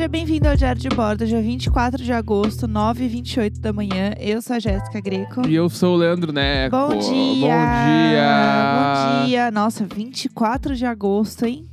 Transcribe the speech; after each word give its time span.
Seja 0.00 0.08
bem-vindo 0.08 0.48
ao 0.48 0.56
Diário 0.56 0.80
de 0.80 0.88
Bordo, 0.88 1.26
dia 1.26 1.42
24 1.42 2.02
de 2.02 2.10
agosto, 2.10 2.66
9 2.66 3.04
h 3.04 3.12
28 3.12 3.60
da 3.60 3.70
manhã. 3.70 4.14
Eu 4.18 4.40
sou 4.40 4.56
a 4.56 4.58
Jéssica 4.58 4.98
Greco. 4.98 5.46
E 5.46 5.54
eu 5.54 5.68
sou 5.68 5.94
o 5.94 5.98
Leandro 5.98 6.32
Neco. 6.32 6.74
Bom 6.74 6.88
dia! 6.96 7.02
Bom 7.02 7.36
dia! 7.36 9.20
Bom 9.20 9.26
dia! 9.26 9.50
Nossa, 9.50 9.84
24 9.84 10.74
de 10.74 10.86
agosto, 10.86 11.44
hein? 11.44 11.68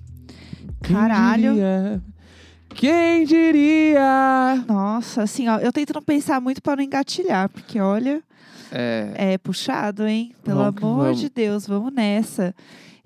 Quem 0.83 0.93
Caralho. 0.93 1.53
diria? 1.53 2.01
Quem 2.75 3.23
diria? 3.23 4.61
Nossa, 4.67 5.23
assim, 5.23 5.47
ó, 5.47 5.59
eu 5.59 5.71
tento 5.71 5.93
não 5.93 6.01
pensar 6.01 6.41
muito 6.41 6.61
pra 6.61 6.75
não 6.75 6.83
engatilhar, 6.83 7.47
porque 7.47 7.79
olha, 7.79 8.21
É, 8.69 9.13
é 9.15 9.37
puxado, 9.37 10.05
hein? 10.05 10.35
Pelo 10.43 10.69
Vamos 10.69 10.83
amor 10.83 11.13
de 11.13 11.29
Deus, 11.29 11.65
vamos 11.65 11.93
nessa. 11.93 12.53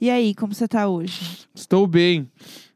E 0.01 0.09
aí, 0.09 0.33
como 0.33 0.55
você 0.55 0.67
tá 0.67 0.87
hoje? 0.87 1.45
estou 1.53 1.85
bem. 1.85 2.27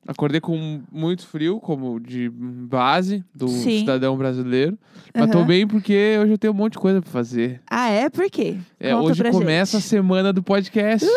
Acordei 0.08 0.40
com 0.40 0.82
muito 0.92 1.26
frio, 1.26 1.60
como 1.60 2.00
de 2.00 2.30
base 2.30 3.24
do 3.34 3.48
Sim. 3.48 3.80
cidadão 3.80 4.16
brasileiro. 4.16 4.78
Mas 5.14 5.32
tô 5.32 5.44
bem 5.44 5.66
porque 5.68 6.18
hoje 6.22 6.34
eu 6.34 6.38
tenho 6.38 6.54
um 6.54 6.56
monte 6.56 6.74
de 6.74 6.80
coisa 6.80 7.02
pra 7.02 7.10
fazer. 7.10 7.60
Ah, 7.70 7.90
é? 7.90 8.08
Por 8.10 8.30
quê? 8.30 8.56
É, 8.80 8.92
Conta 8.94 9.04
hoje 9.10 9.22
pra 9.24 9.32
começa 9.32 9.78
a 9.78 9.82
semana 9.82 10.32
do 10.32 10.44
podcast. 10.44 11.08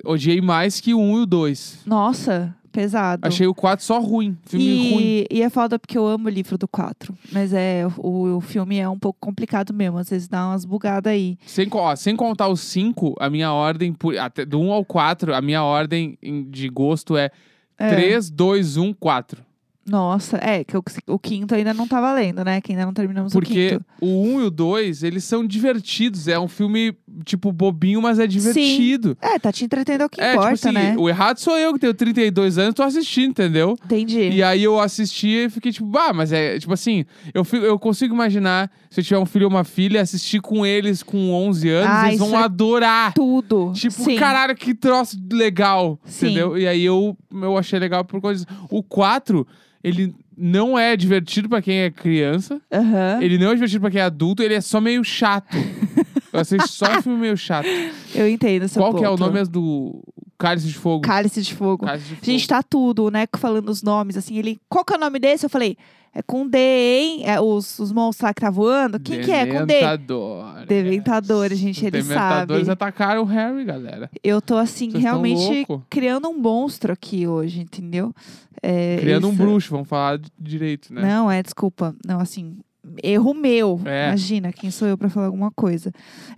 Odiei 0.04 0.40
mais 0.40 0.80
que 0.80 0.94
o 0.94 1.00
1 1.00 1.18
e 1.18 1.22
o 1.22 1.26
2. 1.26 1.82
Nossa, 1.86 2.54
pesado. 2.70 3.26
Achei 3.26 3.46
o 3.46 3.54
4 3.54 3.84
só 3.84 4.00
ruim. 4.00 4.36
Filme 4.44 4.64
e, 4.64 4.92
ruim. 4.92 5.24
E 5.30 5.42
é 5.42 5.50
foda 5.50 5.78
porque 5.78 5.96
eu 5.96 6.06
amo 6.06 6.26
o 6.26 6.30
livro 6.30 6.56
do 6.56 6.68
4. 6.68 7.16
Mas 7.32 7.52
é, 7.52 7.86
o, 7.96 8.36
o 8.36 8.40
filme 8.40 8.78
é 8.78 8.88
um 8.88 8.98
pouco 8.98 9.18
complicado 9.20 9.72
mesmo. 9.72 9.98
Às 9.98 10.10
vezes 10.10 10.28
dá 10.28 10.48
umas 10.48 10.64
bugadas 10.64 11.12
aí. 11.12 11.38
Sem, 11.46 11.68
ó, 11.72 11.96
sem 11.96 12.14
contar 12.14 12.48
os 12.48 12.60
5, 12.60 13.16
a 13.18 13.28
minha 13.28 13.52
ordem, 13.52 13.92
por, 13.92 14.16
até, 14.18 14.44
do 14.44 14.60
1 14.60 14.72
ao 14.72 14.84
4, 14.84 15.34
a 15.34 15.40
minha 15.40 15.62
ordem 15.62 16.18
de 16.48 16.68
gosto 16.68 17.16
é, 17.16 17.30
é. 17.76 17.88
3, 17.88 18.30
2, 18.30 18.76
1, 18.76 18.92
4. 18.94 19.47
Nossa, 19.88 20.36
é, 20.42 20.62
que 20.64 20.76
o, 20.76 20.82
o 21.06 21.18
quinto 21.18 21.54
ainda 21.54 21.72
não 21.72 21.88
tá 21.88 22.00
valendo, 22.00 22.44
né? 22.44 22.60
Que 22.60 22.72
ainda 22.72 22.84
não 22.84 22.92
terminamos 22.92 23.32
o 23.32 23.38
Porque 23.38 23.70
quinto. 23.70 23.84
o 24.00 24.22
1 24.22 24.40
e 24.40 24.44
o 24.44 24.50
2, 24.50 25.02
eles 25.02 25.24
são 25.24 25.46
divertidos. 25.46 26.28
É 26.28 26.38
um 26.38 26.48
filme, 26.48 26.94
tipo, 27.24 27.50
bobinho, 27.52 28.02
mas 28.02 28.18
é 28.18 28.26
divertido. 28.26 29.16
É, 29.20 29.38
tá 29.38 29.50
te 29.50 29.64
entretendo 29.64 30.02
é 30.02 30.06
o 30.06 30.08
que 30.08 30.20
é, 30.20 30.32
importa, 30.32 30.54
tipo 30.56 30.68
assim, 30.68 30.74
né? 30.74 30.94
o 30.98 31.08
errado 31.08 31.38
sou 31.38 31.56
eu 31.56 31.72
que 31.72 31.78
tenho 31.78 31.94
32 31.94 32.58
anos, 32.58 32.74
tô 32.74 32.82
assistindo, 32.82 33.30
entendeu? 33.30 33.76
Entendi. 33.84 34.28
E 34.30 34.42
aí 34.42 34.62
eu 34.62 34.78
assisti 34.78 35.44
e 35.46 35.50
fiquei 35.50 35.72
tipo, 35.72 35.86
bah, 35.86 36.12
mas 36.12 36.32
é, 36.32 36.58
tipo 36.58 36.72
assim, 36.72 37.04
eu, 37.32 37.46
eu 37.62 37.78
consigo 37.78 38.14
imaginar, 38.14 38.70
se 38.90 39.00
eu 39.00 39.04
tiver 39.04 39.18
um 39.18 39.26
filho 39.26 39.46
ou 39.46 39.50
uma 39.50 39.64
filha, 39.64 40.00
assistir 40.00 40.40
com 40.40 40.66
eles 40.66 41.02
com 41.02 41.30
11 41.32 41.68
anos, 41.70 41.90
Ah, 41.90 42.08
eles 42.08 42.18
vão 42.18 42.38
é 42.38 42.42
adorar. 42.44 43.14
Tudo. 43.14 43.72
Tipo, 43.74 43.92
Sim. 43.94 44.16
caralho, 44.16 44.54
que 44.54 44.74
troço 44.74 45.16
legal, 45.32 45.98
Sim. 46.04 46.26
entendeu? 46.26 46.58
E 46.58 46.66
aí 46.66 46.84
eu, 46.84 47.16
eu 47.32 47.56
achei 47.56 47.78
legal 47.78 48.04
por 48.04 48.20
coisas. 48.20 48.46
O 48.70 48.82
4, 48.82 49.46
ele 49.82 50.14
não 50.36 50.78
é 50.78 50.96
divertido 50.96 51.48
pra 51.48 51.60
quem 51.62 51.80
é 51.80 51.90
criança, 51.90 52.60
Aham. 52.72 53.18
ele 53.22 53.38
não 53.38 53.50
é 53.50 53.54
divertido 53.54 53.80
pra 53.80 53.90
quem 53.90 54.00
é 54.00 54.04
adulto, 54.04 54.42
ele 54.42 54.54
é 54.54 54.60
só 54.60 54.80
meio 54.80 55.02
chato. 55.04 55.56
eu 56.32 56.40
assisti 56.40 56.68
só 56.70 56.98
um 56.98 57.02
filme 57.02 57.18
meio 57.18 57.36
chato. 57.36 57.66
Eu 58.14 58.28
entendo 58.28 58.68
seu 58.68 58.82
Qual 58.82 58.94
que 58.94 59.04
é 59.04 59.08
o 59.08 59.16
ponto. 59.16 59.32
nome 59.32 59.44
do 59.44 60.02
Cálice 60.38 60.66
de 60.68 60.74
Fogo? 60.74 61.02
Cálice 61.02 61.42
de 61.42 61.54
Fogo. 61.54 61.84
Cálice 61.84 62.08
de 62.08 62.14
Fogo. 62.14 62.24
Gente, 62.26 62.46
tá 62.46 62.62
tudo, 62.62 63.10
Neco 63.10 63.38
falando 63.38 63.68
os 63.68 63.82
nomes, 63.82 64.16
assim, 64.16 64.36
ele... 64.38 64.60
Qual 64.68 64.84
que 64.84 64.92
é 64.92 64.96
o 64.96 65.00
nome 65.00 65.18
desse? 65.18 65.44
Eu 65.44 65.50
falei, 65.50 65.76
é 66.14 66.22
com 66.22 66.48
D, 66.48 66.58
hein? 66.58 67.22
É, 67.26 67.40
os, 67.40 67.78
os 67.78 67.92
monstros 67.92 68.22
lá 68.26 68.32
que 68.34 68.40
tá 68.40 68.50
voando. 68.50 68.98
Quem 69.00 69.20
que 69.20 69.30
é? 69.30 69.46
Com 69.46 69.66
D. 69.66 69.74
Dementadores. 69.74 70.66
Deventadores, 70.66 71.58
gente, 71.58 71.76
Os 71.78 71.82
ele 71.82 71.90
Dementadores 72.02 72.66
sabe. 72.66 72.72
atacaram 72.72 73.22
o 73.22 73.24
Harry, 73.24 73.64
galera. 73.64 74.10
Eu 74.22 74.40
tô, 74.40 74.56
assim, 74.56 74.90
Vocês 74.90 75.02
realmente 75.02 75.66
criando 75.90 76.28
um 76.28 76.38
monstro 76.38 76.92
aqui 76.92 77.26
hoje, 77.26 77.60
entendeu? 77.60 78.14
É, 78.62 78.96
Criando 79.00 79.28
um 79.28 79.32
isso- 79.32 79.38
bruxo, 79.42 79.70
vamos 79.70 79.88
falar 79.88 80.20
direito, 80.38 80.92
né? 80.92 81.02
Não, 81.02 81.30
é, 81.30 81.42
desculpa. 81.42 81.94
Não, 82.04 82.18
assim, 82.20 82.56
erro 83.02 83.34
meu. 83.34 83.80
É. 83.84 84.08
Imagina, 84.08 84.52
quem 84.52 84.70
sou 84.70 84.88
eu 84.88 84.96
pra 84.98 85.08
falar 85.08 85.26
alguma 85.26 85.50
coisa. 85.50 85.92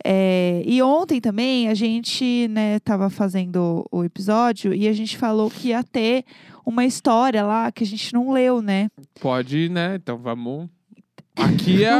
É, 0.05 0.63
e 0.65 0.83
ontem 0.83 1.21
também 1.21 1.69
a 1.69 1.75
gente, 1.75 2.49
né, 2.49 2.79
tava 2.81 3.11
fazendo 3.11 3.87
o 3.91 4.05
episódio 4.05 4.75
e 4.75 4.89
a 4.89 4.93
gente 4.93 5.17
falou 5.17 5.51
que 5.51 5.69
ia 5.69 5.83
ter 5.83 6.25
uma 6.65 6.85
história 6.85 7.43
lá 7.45 7.71
que 7.73 7.85
a 7.85 7.87
gente 7.87 8.13
não 8.13 8.33
leu, 8.33 8.61
né? 8.63 8.89
Pode, 9.21 9.69
né? 9.69 9.97
Então 9.97 10.19
vamos. 10.19 10.69
Aqui 11.41 11.85
é, 11.85 11.91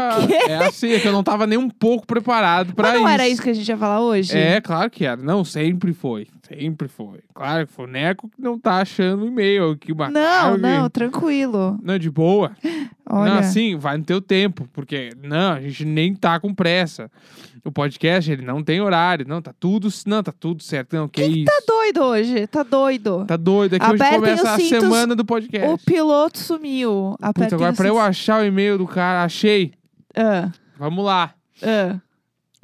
é 0.49 0.57
assim, 0.67 0.91
é 0.93 1.01
que 1.01 1.09
eu 1.09 1.13
não 1.13 1.23
tava 1.23 1.47
nem 1.47 1.57
um 1.57 1.71
pouco 1.71 2.07
preparado 2.07 2.75
pra 2.75 2.89
Mas 2.89 2.95
não 2.95 3.07
isso. 3.07 3.15
era 3.15 3.29
isso 3.29 3.43
que 3.43 3.49
a 3.49 3.55
gente 3.55 3.69
ia 3.69 3.77
falar 3.77 4.01
hoje? 4.01 4.37
É, 4.37 4.61
claro 4.61 4.91
que 4.91 5.05
era. 5.05 5.23
Não, 5.23 5.45
sempre 5.45 5.95
foi. 5.95 6.27
Sempre 6.47 6.89
foi. 6.89 7.21
Claro 7.33 7.67
que 7.67 7.73
foi 7.73 7.85
o 7.87 7.89
Neco 7.89 8.29
que 8.29 8.43
não 8.43 8.59
tá 8.59 8.81
achando 8.81 9.23
o 9.23 9.27
e-mail. 9.27 9.77
Que 9.79 9.93
uma 9.93 10.11
Não, 10.11 10.59
não, 10.59 10.91
tranquilo. 10.91 11.79
Não, 11.83 11.99
de 11.99 12.11
boa. 12.11 12.53
Olha. 13.13 13.33
Não, 13.33 13.39
assim, 13.41 13.77
vai 13.77 13.99
no 13.99 14.05
teu 14.05 14.21
tempo. 14.21 14.69
Porque, 14.73 15.11
não, 15.23 15.55
a 15.55 15.61
gente 15.61 15.85
nem 15.85 16.15
tá 16.15 16.39
com 16.39 16.55
pressa. 16.55 17.11
O 17.65 17.71
podcast, 17.73 18.31
ele 18.31 18.43
não 18.43 18.63
tem 18.63 18.81
horário. 18.81 19.27
Não, 19.29 19.43
tá 19.43 19.53
tudo, 19.59 19.89
não, 20.07 20.23
tá 20.23 20.33
tudo 20.33 20.63
certo. 20.63 20.95
Não, 20.97 21.09
que, 21.09 21.23
isso. 21.23 21.45
Tá 21.45 21.61
doido 21.67 22.01
hoje, 22.03 22.47
tá 22.47 22.63
doido. 22.63 23.25
Tá 23.27 23.37
doido. 23.37 23.75
É 23.75 23.79
que 23.79 23.85
hoje 23.85 23.95
Apertem 23.97 24.21
começa 24.21 24.43
os 24.45 24.49
a 24.49 24.57
cintos. 24.57 24.69
semana 24.81 25.15
do 25.17 25.25
podcast. 25.25 25.69
O 25.69 25.77
piloto 25.79 26.39
sumiu. 26.39 27.17
Puta, 27.35 27.55
agora 27.55 27.73
pra 27.75 27.89
eu 27.89 27.95
cintos. 27.95 28.09
achar 28.09 28.43
o 28.43 28.47
e-mail 28.47 28.79
do 28.79 28.87
cara, 28.87 29.25
achei. 29.25 29.73
Ah, 30.17 30.51
Vamos 30.79 31.05
lá. 31.05 31.35
ah. 31.63 31.99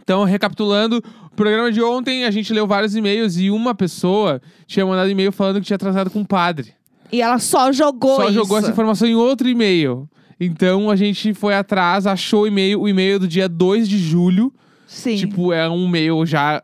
Então, 0.03 0.23
recapitulando, 0.25 1.03
o 1.33 1.35
programa 1.37 1.71
de 1.73 1.83
ontem 1.83 2.25
a 2.25 2.31
gente 2.31 2.53
leu 2.53 2.67
vários 2.67 2.95
e-mails 2.95 3.37
e 3.39 3.51
uma 3.51 3.75
pessoa 3.75 4.41
tinha 4.67 4.87
mandado 4.87 5.11
e-mail 5.11 5.33
falando 5.33 5.61
que 5.61 5.67
tinha 5.67 5.75
atrasado 5.75 6.11
com 6.11 6.21
o 6.21 6.27
padre. 6.27 6.73
E 7.13 7.21
ela 7.21 7.39
só 7.41 7.71
jogou 7.73 8.17
Só 8.17 8.25
isso. 8.27 8.33
jogou 8.35 8.57
essa 8.59 8.71
informação 8.71 9.07
em 9.09 9.15
outro 9.17 9.49
e-mail. 9.49 10.09
Então 10.39 10.91
a 10.91 10.97
gente 10.97 11.33
foi 11.33 11.55
atrás, 11.55 12.07
achou 12.07 12.43
o 12.43 12.47
e-mail, 12.47 12.81
o 12.81 12.89
e-mail 12.89 13.19
do 13.19 13.29
dia 13.29 13.49
2 13.49 13.89
de 13.89 13.99
julho. 13.99 14.53
Sim. 14.87 15.17
Tipo, 15.17 15.53
é 15.53 15.69
um 15.69 15.87
e-mail 15.87 16.25
já. 16.27 16.63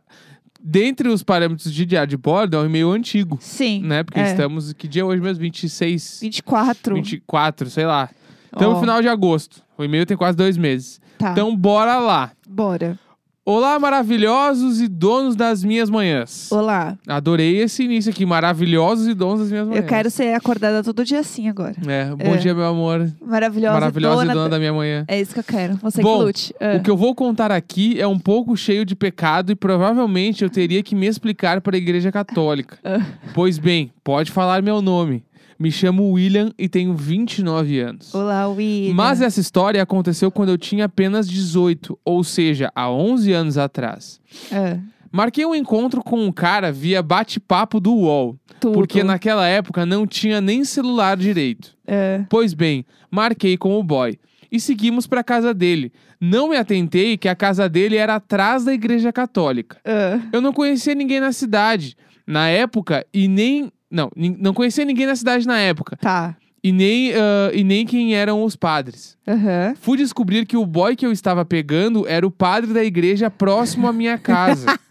Dentre 0.62 1.08
os 1.08 1.22
parâmetros 1.22 1.72
de 1.72 1.84
diário 1.84 2.08
de 2.08 2.16
bordo, 2.16 2.56
é 2.56 2.60
um 2.60 2.66
e-mail 2.66 2.90
antigo, 2.92 3.36
Sim. 3.40 3.82
né? 3.82 4.04
Porque 4.04 4.20
é. 4.20 4.30
estamos. 4.30 4.72
Que 4.72 4.86
dia 4.86 5.02
é 5.02 5.04
hoje 5.04 5.20
mesmo? 5.20 5.40
26. 5.40 6.20
24. 6.20 6.94
24, 6.94 7.70
sei 7.70 7.84
lá. 7.84 8.08
Então, 8.54 8.74
no 8.74 8.80
final 8.80 9.00
de 9.00 9.08
agosto. 9.08 9.62
O 9.76 9.82
e-mail 9.82 10.06
tem 10.06 10.16
quase 10.16 10.36
dois 10.36 10.56
meses. 10.56 11.00
Tá. 11.18 11.32
Então, 11.32 11.56
bora 11.56 11.98
lá. 11.98 12.30
Bora. 12.48 12.98
Olá, 13.44 13.76
maravilhosos 13.76 14.80
e 14.80 14.86
donos 14.86 15.34
das 15.34 15.64
minhas 15.64 15.90
manhãs. 15.90 16.52
Olá. 16.52 16.96
Adorei 17.08 17.58
esse 17.58 17.82
início 17.82 18.12
aqui. 18.12 18.24
Maravilhosos 18.24 19.08
e 19.08 19.14
donos 19.14 19.40
das 19.40 19.50
minhas 19.50 19.66
manhãs. 19.66 19.82
Eu 19.82 19.88
quero 19.88 20.08
ser 20.10 20.32
acordada 20.32 20.80
todo 20.84 21.04
dia 21.04 21.18
assim 21.18 21.48
agora. 21.48 21.74
É, 21.84 22.04
bom 22.14 22.34
É. 22.34 22.36
dia, 22.36 22.54
meu 22.54 22.64
amor. 22.66 23.10
Maravilhosa. 23.20 23.72
Maravilhosa 23.74 24.14
dona 24.20 24.30
e 24.30 24.34
dona 24.34 24.48
da- 24.48 24.54
da 24.56 24.58
minha 24.60 24.72
manhã. 24.72 25.04
É 25.08 25.20
isso 25.20 25.34
que 25.34 25.40
eu 25.40 25.44
quero. 25.44 25.74
Você 25.82 26.00
Bom, 26.00 26.18
que 26.18 26.24
lute. 26.24 26.54
Ah. 26.60 26.76
O 26.76 26.82
que 26.84 26.88
eu 26.90 26.96
vou 26.96 27.16
contar 27.16 27.50
aqui 27.50 28.00
é 28.00 28.06
um 28.06 28.16
pouco 28.18 28.56
cheio 28.56 28.84
de 28.84 28.94
pecado 28.94 29.50
e 29.50 29.56
provavelmente 29.56 30.44
eu 30.44 30.48
teria 30.50 30.80
que 30.80 30.94
me 30.94 31.08
explicar 31.08 31.60
para 31.60 31.74
a 31.74 31.78
Igreja 31.78 32.12
Católica. 32.12 32.78
Ah. 32.84 33.00
Pois 33.34 33.58
bem, 33.58 33.90
pode 34.04 34.30
falar 34.30 34.62
meu 34.62 34.80
nome. 34.80 35.24
Me 35.62 35.70
chamo 35.70 36.10
William 36.10 36.50
e 36.58 36.68
tenho 36.68 36.92
29 36.92 37.78
anos. 37.78 38.12
Olá, 38.12 38.48
William. 38.48 38.92
Mas 38.94 39.20
essa 39.20 39.38
história 39.38 39.80
aconteceu 39.80 40.28
quando 40.28 40.48
eu 40.48 40.58
tinha 40.58 40.86
apenas 40.86 41.28
18, 41.28 41.96
ou 42.04 42.24
seja, 42.24 42.68
há 42.74 42.90
11 42.90 43.32
anos 43.32 43.56
atrás. 43.56 44.20
Ah, 44.50 44.78
Marquei 45.12 45.46
um 45.46 45.54
encontro 45.54 46.02
com 46.02 46.18
um 46.26 46.32
cara 46.32 46.72
via 46.72 47.00
bate-papo 47.00 47.78
do 47.78 47.94
UOL, 47.94 48.36
tudo. 48.58 48.72
porque 48.74 49.04
naquela 49.04 49.46
época 49.46 49.86
não 49.86 50.04
tinha 50.04 50.40
nem 50.40 50.64
celular 50.64 51.16
direito. 51.16 51.76
Ah, 51.86 52.24
Pois 52.28 52.54
bem, 52.54 52.84
marquei 53.08 53.56
com 53.56 53.78
o 53.78 53.84
boy 53.84 54.18
e 54.50 54.58
seguimos 54.58 55.06
para 55.06 55.22
casa 55.22 55.54
dele. 55.54 55.92
Não 56.20 56.48
me 56.48 56.56
atentei 56.56 57.16
que 57.16 57.28
a 57.28 57.36
casa 57.36 57.68
dele 57.68 57.94
era 57.96 58.16
atrás 58.16 58.64
da 58.64 58.74
igreja 58.74 59.12
católica. 59.12 59.78
ah. 59.84 60.18
Eu 60.32 60.40
não 60.40 60.52
conhecia 60.52 60.94
ninguém 60.96 61.20
na 61.20 61.30
cidade 61.30 61.94
na 62.26 62.48
época 62.48 63.06
e 63.14 63.28
nem 63.28 63.70
não, 63.92 64.10
não 64.16 64.54
conhecia 64.54 64.84
ninguém 64.84 65.06
na 65.06 65.14
cidade 65.14 65.46
na 65.46 65.58
época 65.58 65.96
Tá. 66.00 66.34
e 66.64 66.72
nem 66.72 67.12
ah, 67.14 67.50
e 67.52 67.62
nem 67.62 67.84
quem 67.86 68.14
eram 68.14 68.42
os 68.42 68.56
padres. 68.56 69.16
Aham. 69.28 69.74
Fui 69.80 69.96
descobrir 69.98 70.46
que 70.46 70.56
o 70.56 70.64
boy 70.66 70.96
que 70.96 71.04
eu 71.06 71.12
estava 71.12 71.44
pegando 71.44 72.06
era 72.08 72.26
o 72.26 72.30
padre 72.30 72.72
da 72.72 72.82
igreja 72.82 73.30
próximo 73.30 73.86
à 73.86 73.92
minha 73.92 74.16
casa. 74.18 74.66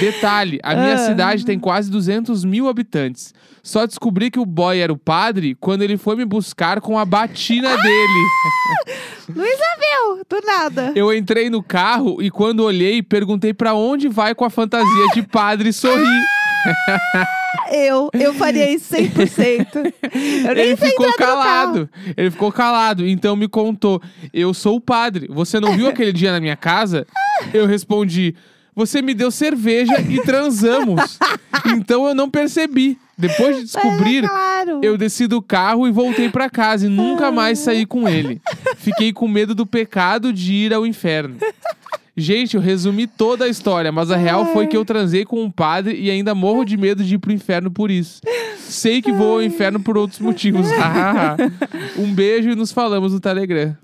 Detalhe, 0.00 0.58
a 0.62 0.74
minha 0.74 0.94
Ah. 0.94 0.98
cidade 0.98 1.44
tem 1.44 1.58
quase 1.58 1.90
200 1.90 2.44
mil 2.44 2.68
habitantes. 2.68 3.32
Só 3.62 3.86
descobri 3.86 4.30
que 4.30 4.38
o 4.38 4.44
boy 4.44 4.78
era 4.78 4.92
o 4.92 4.96
padre 4.98 5.54
quando 5.58 5.80
ele 5.82 5.96
foi 5.96 6.16
me 6.16 6.24
buscar 6.26 6.82
com 6.82 6.98
a 6.98 7.04
batina 7.06 7.74
dele. 7.78 8.20
Luísa 9.34 9.64
Mel, 9.80 10.22
do 10.28 10.46
nada. 10.46 10.92
Eu 10.94 11.14
entrei 11.14 11.48
no 11.48 11.62
carro 11.62 12.20
e 12.20 12.30
quando 12.30 12.60
olhei, 12.60 13.02
perguntei 13.02 13.54
pra 13.54 13.72
onde 13.72 14.06
vai 14.06 14.34
com 14.34 14.44
a 14.44 14.50
fantasia 14.50 15.06
de 15.14 15.22
padre 15.22 15.70
e 15.70 15.72
sorri. 15.72 16.20
Eu, 17.72 18.10
eu 18.12 18.34
faria 18.34 18.70
isso 18.70 18.94
100%. 18.94 19.66
Eu 20.46 20.54
nem 20.54 20.64
Ele 20.66 20.76
ficou 20.76 21.12
calado. 21.14 21.88
Ele 22.16 22.30
ficou 22.30 22.52
calado. 22.52 23.06
Então 23.06 23.34
me 23.36 23.48
contou: 23.48 24.00
Eu 24.32 24.52
sou 24.54 24.76
o 24.76 24.80
padre. 24.80 25.26
Você 25.30 25.58
não 25.60 25.72
viu 25.76 25.88
aquele 25.88 26.12
dia 26.12 26.32
na 26.32 26.40
minha 26.40 26.56
casa? 26.56 27.06
Eu 27.52 27.66
respondi: 27.66 28.34
Você 28.74 29.00
me 29.02 29.14
deu 29.14 29.30
cerveja 29.30 30.00
e 30.00 30.20
transamos. 30.22 31.18
então 31.76 32.06
eu 32.06 32.14
não 32.14 32.30
percebi. 32.30 32.98
Depois 33.16 33.54
de 33.54 33.62
Mas 33.62 33.70
descobrir, 33.70 34.24
é 34.24 34.28
claro. 34.28 34.80
eu 34.82 34.98
desci 34.98 35.28
do 35.28 35.40
carro 35.40 35.86
e 35.86 35.92
voltei 35.92 36.28
pra 36.28 36.50
casa 36.50 36.86
e 36.86 36.88
nunca 36.88 37.30
mais 37.30 37.60
saí 37.60 37.86
com 37.86 38.08
ele. 38.08 38.40
Fiquei 38.76 39.12
com 39.12 39.28
medo 39.28 39.54
do 39.54 39.64
pecado 39.64 40.32
de 40.32 40.52
ir 40.52 40.74
ao 40.74 40.84
inferno. 40.84 41.36
Gente, 42.16 42.54
eu 42.54 42.60
resumi 42.60 43.06
toda 43.08 43.44
a 43.44 43.48
história, 43.48 43.90
mas 43.90 44.10
a 44.10 44.16
real 44.16 44.46
foi 44.52 44.68
que 44.68 44.76
eu 44.76 44.84
transei 44.84 45.24
com 45.24 45.42
um 45.42 45.50
padre 45.50 46.00
e 46.00 46.10
ainda 46.10 46.34
morro 46.34 46.64
de 46.64 46.76
medo 46.76 47.02
de 47.02 47.16
ir 47.16 47.18
pro 47.18 47.32
inferno 47.32 47.70
por 47.70 47.90
isso. 47.90 48.20
Sei 48.56 49.02
que 49.02 49.12
vou 49.12 49.34
ao 49.34 49.42
inferno 49.42 49.80
por 49.80 49.98
outros 49.98 50.20
motivos. 50.20 50.66
um 51.98 52.14
beijo 52.14 52.50
e 52.50 52.54
nos 52.54 52.70
falamos 52.70 53.12
no 53.12 53.20
Telegram. 53.20 53.76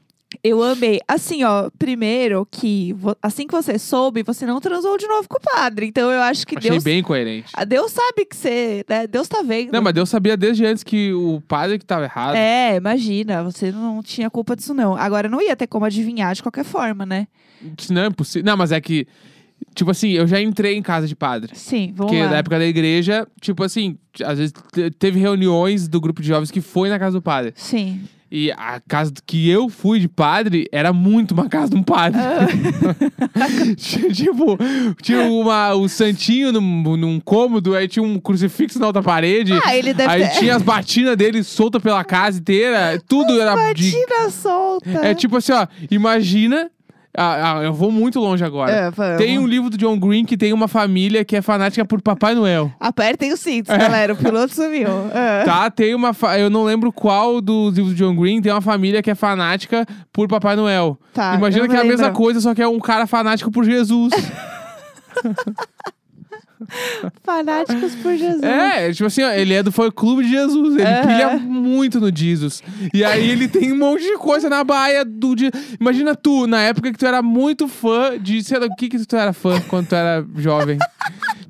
Eu 0.44 0.62
amei. 0.62 1.00
Assim, 1.08 1.42
ó, 1.42 1.68
primeiro 1.78 2.46
que 2.50 2.94
assim 3.20 3.46
que 3.46 3.52
você 3.52 3.78
soube, 3.78 4.22
você 4.22 4.46
não 4.46 4.60
transou 4.60 4.96
de 4.96 5.06
novo 5.08 5.28
com 5.28 5.36
o 5.38 5.40
padre. 5.40 5.86
Então 5.86 6.10
eu 6.10 6.20
acho 6.22 6.46
que 6.46 6.56
Achei 6.56 6.70
Deus. 6.70 6.84
bem 6.84 7.02
coerente. 7.02 7.50
Ah, 7.52 7.64
Deus 7.64 7.90
sabe 7.90 8.24
que 8.24 8.36
você. 8.36 8.84
Né? 8.88 9.06
Deus 9.08 9.26
tá 9.28 9.42
vendo. 9.42 9.72
Não, 9.72 9.82
mas 9.82 9.92
Deus 9.92 10.08
sabia 10.08 10.36
desde 10.36 10.64
antes 10.64 10.84
que 10.84 11.12
o 11.12 11.42
padre 11.48 11.78
que 11.78 11.84
tava 11.84 12.04
errado. 12.04 12.36
É, 12.36 12.76
imagina, 12.76 13.42
você 13.42 13.72
não 13.72 14.02
tinha 14.02 14.30
culpa 14.30 14.54
disso, 14.54 14.72
não. 14.72 14.94
Agora 14.96 15.28
não 15.28 15.42
ia 15.42 15.56
ter 15.56 15.66
como 15.66 15.84
adivinhar 15.84 16.32
de 16.34 16.42
qualquer 16.42 16.64
forma, 16.64 17.04
né? 17.04 17.26
Não 17.90 18.02
é 18.02 18.06
impossível. 18.06 18.46
Não, 18.46 18.56
mas 18.56 18.70
é 18.72 18.80
que, 18.80 19.06
tipo 19.74 19.90
assim, 19.90 20.10
eu 20.10 20.26
já 20.28 20.40
entrei 20.40 20.76
em 20.76 20.82
casa 20.82 21.08
de 21.08 21.16
padre. 21.16 21.50
Sim, 21.56 21.92
vamos 21.94 22.12
Porque 22.12 22.22
lá. 22.22 22.30
na 22.30 22.36
época 22.38 22.56
da 22.58 22.64
igreja, 22.64 23.26
tipo 23.40 23.64
assim, 23.64 23.98
às 24.24 24.38
vezes 24.38 24.54
te- 24.72 24.90
teve 24.92 25.18
reuniões 25.18 25.88
do 25.88 26.00
grupo 26.00 26.22
de 26.22 26.28
jovens 26.28 26.50
que 26.52 26.60
foi 26.60 26.88
na 26.88 26.98
casa 27.00 27.18
do 27.18 27.22
padre. 27.22 27.52
Sim. 27.56 28.00
E 28.32 28.52
a 28.52 28.80
casa 28.86 29.12
que 29.26 29.50
eu 29.50 29.68
fui 29.68 29.98
de 29.98 30.08
padre 30.08 30.68
era 30.70 30.92
muito 30.92 31.32
uma 31.32 31.48
casa 31.48 31.70
de 31.70 31.76
um 31.76 31.82
padre. 31.82 32.20
Ah. 32.20 32.46
Tipo, 34.14 34.56
tinha 35.02 35.22
uma, 35.22 35.74
o 35.74 35.88
santinho 35.88 36.52
num, 36.52 36.96
num 36.96 37.18
cômodo, 37.18 37.74
aí 37.74 37.88
tinha 37.88 38.02
um 38.04 38.20
crucifixo 38.20 38.78
na 38.78 38.86
outra 38.86 39.02
parede. 39.02 39.52
Ah, 39.64 39.76
ele 39.76 39.92
deve 39.92 40.12
aí 40.12 40.28
ter. 40.28 40.38
tinha 40.38 40.54
as 40.54 40.62
batinas 40.62 41.16
dele 41.16 41.42
soltas 41.42 41.82
pela 41.82 42.04
casa 42.04 42.38
inteira. 42.38 43.02
Tudo 43.08 43.40
era 43.40 43.72
de. 43.72 43.90
Batina 43.90 44.30
solta. 44.30 44.90
É 45.02 45.12
tipo 45.12 45.36
assim, 45.36 45.52
ó, 45.52 45.66
imagina. 45.90 46.70
Ah, 47.16 47.58
ah, 47.58 47.62
eu 47.64 47.72
vou 47.74 47.90
muito 47.90 48.20
longe 48.20 48.44
agora. 48.44 48.70
É. 48.72 49.16
Tem 49.16 49.36
um 49.38 49.46
livro 49.46 49.68
do 49.68 49.76
John 49.76 49.98
Green 49.98 50.24
que 50.24 50.36
tem 50.36 50.52
uma 50.52 50.68
família 50.68 51.24
que 51.24 51.34
é 51.34 51.42
fanática 51.42 51.84
por 51.84 52.00
Papai 52.00 52.36
Noel. 52.36 52.72
Apertem 52.78 53.32
os 53.32 53.40
cintos, 53.40 53.76
galera. 53.76 54.12
O 54.12 54.16
piloto 54.16 54.54
sumiu. 54.54 54.86
É. 55.12 55.42
Tá, 55.44 55.68
tem 55.70 55.92
uma. 55.94 56.14
fa- 56.14 56.38
Eu 56.38 56.48
não 56.48 56.62
lembro 56.62 56.92
qual 56.92 57.40
dos 57.40 57.74
livros 57.76 57.94
do 57.94 57.98
John 57.98 58.14
Green 58.14 58.40
tem 58.40 58.52
uma 58.52 58.60
família 58.60 59.02
que 59.02 59.10
é 59.10 59.14
fanática 59.16 59.84
por 60.12 60.28
Papai 60.28 60.54
Noel. 60.54 60.96
Tá, 61.12 61.34
Imagina 61.34 61.64
eu 61.64 61.68
que 61.68 61.74
é 61.74 61.78
não 61.78 61.84
a 61.84 61.88
mesma 61.88 62.06
lembro. 62.06 62.18
coisa, 62.22 62.40
só 62.40 62.54
que 62.54 62.62
é 62.62 62.68
um 62.68 62.78
cara 62.78 63.06
fanático 63.08 63.50
por 63.50 63.64
Jesus. 63.64 64.12
Fanáticos 67.24 67.94
por 67.96 68.16
Jesus. 68.16 68.42
é, 68.42 68.92
tipo 68.92 69.06
assim, 69.06 69.22
ó, 69.22 69.30
ele 69.30 69.54
é 69.54 69.62
do 69.62 69.72
fã 69.72 69.90
clube 69.90 70.24
de 70.24 70.30
Jesus. 70.30 70.76
Ele 70.76 70.84
Aham. 70.84 71.06
pilha 71.06 71.38
muito 71.38 72.00
no 72.00 72.14
Jesus. 72.14 72.62
E 72.92 73.04
aí 73.04 73.30
ele 73.30 73.48
tem 73.48 73.72
um 73.72 73.78
monte 73.78 74.02
de 74.02 74.16
coisa 74.18 74.48
na 74.48 74.62
baia 74.64 75.04
do 75.04 75.34
dia. 75.34 75.50
Imagina 75.80 76.14
tu, 76.14 76.46
na 76.46 76.62
época 76.62 76.92
que 76.92 76.98
tu 76.98 77.06
era 77.06 77.22
muito 77.22 77.68
fã 77.68 78.18
de. 78.18 78.42
Sei 78.42 78.58
lá, 78.58 78.66
o 78.66 78.74
que 78.76 78.88
que 78.88 79.06
tu 79.06 79.16
era 79.16 79.32
fã 79.32 79.60
quando 79.62 79.88
tu 79.88 79.94
era 79.94 80.24
jovem? 80.36 80.78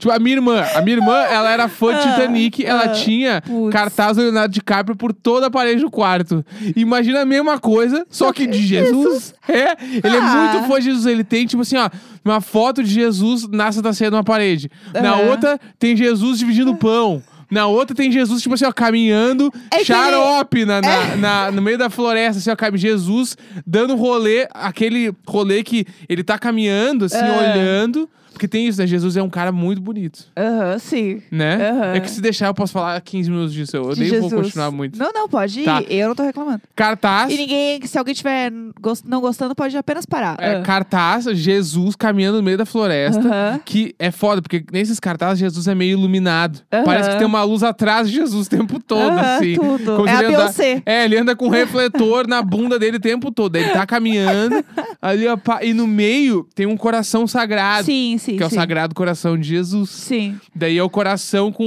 Tipo, 0.01 0.11
a 0.13 0.19
minha 0.19 0.37
irmã. 0.37 0.65
A 0.75 0.81
minha 0.83 0.97
irmã, 0.97 1.15
ela 1.17 1.51
era 1.51 1.69
fã 1.69 1.93
de 1.93 2.01
Ah, 2.09 2.13
Titanic. 2.13 2.65
Ela 2.65 2.85
ah, 2.85 2.89
tinha 2.89 3.41
putz. 3.43 3.73
cartaz 3.73 4.17
do 4.17 4.23
Leonardo 4.25 4.53
DiCaprio 4.53 4.97
por 4.97 5.13
toda 5.13 5.47
a 5.47 5.51
parede 5.51 5.83
do 5.83 5.91
quarto. 5.91 6.45
Imagina 6.75 7.21
a 7.21 7.25
mesma 7.25 7.59
coisa, 7.61 8.05
só 8.11 8.33
que 8.33 8.47
de 8.47 8.61
Jesus. 8.67 9.35
É, 9.49 9.77
ele 10.05 10.17
é 10.17 10.21
Ah. 10.21 10.53
muito 10.55 10.69
fã 10.69 10.79
de 10.79 10.87
Jesus. 10.87 11.07
Ele 11.07 11.23
tem, 11.23 11.47
tipo 11.47 11.63
assim, 11.63 11.77
ó, 11.77 11.89
uma 12.25 12.41
foto 12.41 12.83
de 12.83 12.91
Jesus 12.91 13.47
na 13.49 13.71
Santa 13.71 13.93
Ceia 13.93 14.11
numa 14.11 14.25
parede. 14.25 14.71
Na 14.95 15.13
Aham. 15.13 15.31
outra, 15.31 15.61
tem 15.79 15.97
Jesus 15.97 16.39
dividindo 16.39 16.75
pão. 16.75 17.23
Na 17.51 17.67
outra 17.67 17.97
tem 17.97 18.13
Jesus, 18.13 18.41
tipo 18.43 18.55
assim, 18.55 18.65
ó, 18.65 18.71
caminhando, 18.73 19.53
É 19.73 19.79
que 19.79 19.87
xarope 19.87 20.65
na, 20.65 20.81
na- 20.81 21.17
na- 21.17 21.51
no 21.51 21.61
meio 21.61 21.77
da 21.77 21.91
floresta, 21.91 22.39
assim, 22.39 22.49
ó, 22.49 22.55
cabe 22.55 22.79
Jesus 22.79 23.37
dando 23.67 23.97
rolê, 23.97 24.47
aquele 24.55 25.13
rolê 25.27 25.65
que 25.65 25.85
ele 26.09 26.23
tá 26.23 26.39
caminhando, 26.39 27.07
assim, 27.07 27.17
É. 27.19 27.39
olhando. 27.53 28.09
Porque 28.41 28.49
tem 28.49 28.67
isso, 28.67 28.81
né? 28.81 28.87
Jesus 28.87 29.19
é 29.19 29.23
um 29.23 29.29
cara 29.29 29.53
muito 29.53 29.83
bonito, 29.83 30.25
Aham, 30.35 30.79
sim. 30.79 31.21
né? 31.31 31.57
Aham. 31.71 31.93
É 31.97 32.01
que 32.01 32.11
se 32.11 32.23
deixar, 32.23 32.47
eu 32.47 32.55
posso 32.55 32.73
falar 32.73 32.99
15 33.03 33.31
minutos 33.31 33.53
disso. 33.53 33.77
Eu 33.77 33.93
De 33.93 34.01
nem 34.01 34.09
Jesus. 34.09 34.33
vou 34.33 34.43
continuar 34.43 34.71
muito. 34.71 34.99
Não, 34.99 35.13
não, 35.13 35.29
pode 35.29 35.61
ir. 35.61 35.65
Tá. 35.65 35.83
Eu 35.91 36.09
não 36.09 36.15
tô 36.15 36.23
reclamando. 36.23 36.63
Cartaz. 36.75 37.31
E 37.31 37.37
ninguém, 37.37 37.85
se 37.87 37.99
alguém 37.99 38.15
tiver 38.15 38.51
gos- 38.81 39.03
não 39.03 39.21
gostando, 39.21 39.55
pode 39.55 39.77
apenas 39.77 40.07
parar. 40.07 40.37
É, 40.41 40.55
Ah. 40.57 40.63
cartaz, 40.63 41.27
Jesus 41.27 41.95
caminhando 41.95 42.39
no 42.39 42.43
meio 42.43 42.57
da 42.57 42.65
floresta. 42.65 43.21
Aham. 43.29 43.61
Que 43.63 43.95
é 43.99 44.11
foda, 44.11 44.41
porque 44.41 44.65
nesses 44.73 44.99
cartazes 44.99 45.39
Jesus 45.41 45.69
é 45.69 45.75
meio 45.75 45.93
iluminado. 45.99 46.61
Aham. 46.73 46.85
Parece 46.85 47.11
que 47.11 47.19
tem 47.19 47.27
uma 47.27 47.43
luz 47.43 47.63
atrás 47.63 48.09
de 48.09 48.15
Jesus 48.15 48.47
o 48.47 48.51
tempo 48.51 48.81
todo, 48.83 49.03
Aham, 49.03 49.37
assim. 49.37 49.55
tudo. 49.55 49.97
Como 49.97 50.09
É 50.09 50.13
a 50.13 50.19
ele 50.23 50.27
anda- 50.29 50.37
Beyoncé. 50.39 50.83
É, 50.87 51.05
ele 51.05 51.19
anda 51.19 51.37
com 51.37 51.45
um 51.45 51.51
refletor 51.51 52.27
na 52.27 52.41
bunda 52.41 52.79
dele 52.79 52.97
o 52.97 53.01
tempo 53.01 53.31
todo. 53.31 53.55
Ele 53.57 53.69
tá 53.69 53.85
caminhando, 53.85 54.65
ali, 55.03 55.29
ó, 55.29 55.37
pá, 55.37 55.63
e 55.63 55.75
no 55.75 55.87
meio 55.87 56.49
tem 56.55 56.65
um 56.65 56.77
coração 56.77 57.27
sagrado. 57.27 57.85
Sim, 57.85 58.17
sim. 58.19 58.30
Sim, 58.31 58.37
que 58.37 58.43
é 58.43 58.47
o 58.47 58.51
sim. 58.51 58.57
Sagrado 58.57 58.95
Coração 58.95 59.37
de 59.39 59.47
Jesus. 59.49 59.91
Sim, 59.91 60.39
Daí 60.55 60.77
é 60.79 60.83
o 60.83 60.91
coração 60.91 61.53
com 61.53 61.65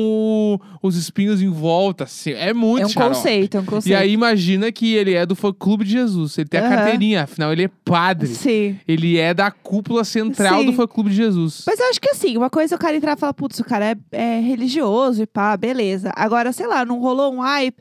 o- 0.82 0.88
os 0.88 0.96
espinhos 0.96 1.42
em 1.42 1.50
volta, 1.50 2.04
assim. 2.06 2.32
É 2.32 2.54
muito 2.54 2.84
é 2.84 2.86
um 2.86 2.90
xarope. 2.90 3.16
conceito, 3.16 3.58
é 3.58 3.60
um 3.60 3.66
conceito. 3.66 3.88
E 3.94 3.96
aí 3.96 4.12
imagina 4.12 4.72
que 4.72 4.94
ele 4.94 5.14
é 5.14 5.26
do 5.26 5.36
fã 5.36 5.54
clube 5.54 5.84
de 5.86 5.92
Jesus. 5.92 6.38
Ele 6.38 6.48
tem 6.50 6.60
a 6.60 6.66
Aham. 6.66 6.76
carteirinha, 6.76 7.24
afinal 7.24 7.52
ele 7.52 7.64
é 7.64 7.70
padre. 7.86 8.28
Sim. 8.28 8.78
Ele 8.88 9.18
é 9.18 9.34
da 9.34 9.50
cúpula 9.52 10.04
central 10.04 10.60
Sim. 10.60 10.66
do 10.68 10.74
fã 10.74 10.88
clube 10.88 11.10
de 11.10 11.16
Jesus. 11.16 11.64
Mas 11.66 11.80
eu 11.80 11.90
acho 11.90 12.02
que 12.02 12.10
assim, 12.10 12.36
uma 12.38 12.50
coisa 12.50 12.76
é 12.76 12.78
o 12.78 12.80
cara 12.80 12.96
entrar 12.96 13.16
e 13.16 13.20
falar, 13.20 13.34
putz, 13.34 13.60
o 13.60 13.64
cara 13.64 13.86
é, 13.92 13.96
é 14.12 14.40
religioso 14.40 15.22
e 15.24 15.26
pá, 15.26 15.56
beleza. 15.58 16.12
Agora, 16.16 16.52
sei 16.52 16.68
lá, 16.68 16.84
não 16.86 17.00
rolou 17.00 17.34
um 17.34 17.42
ai. 17.42 17.72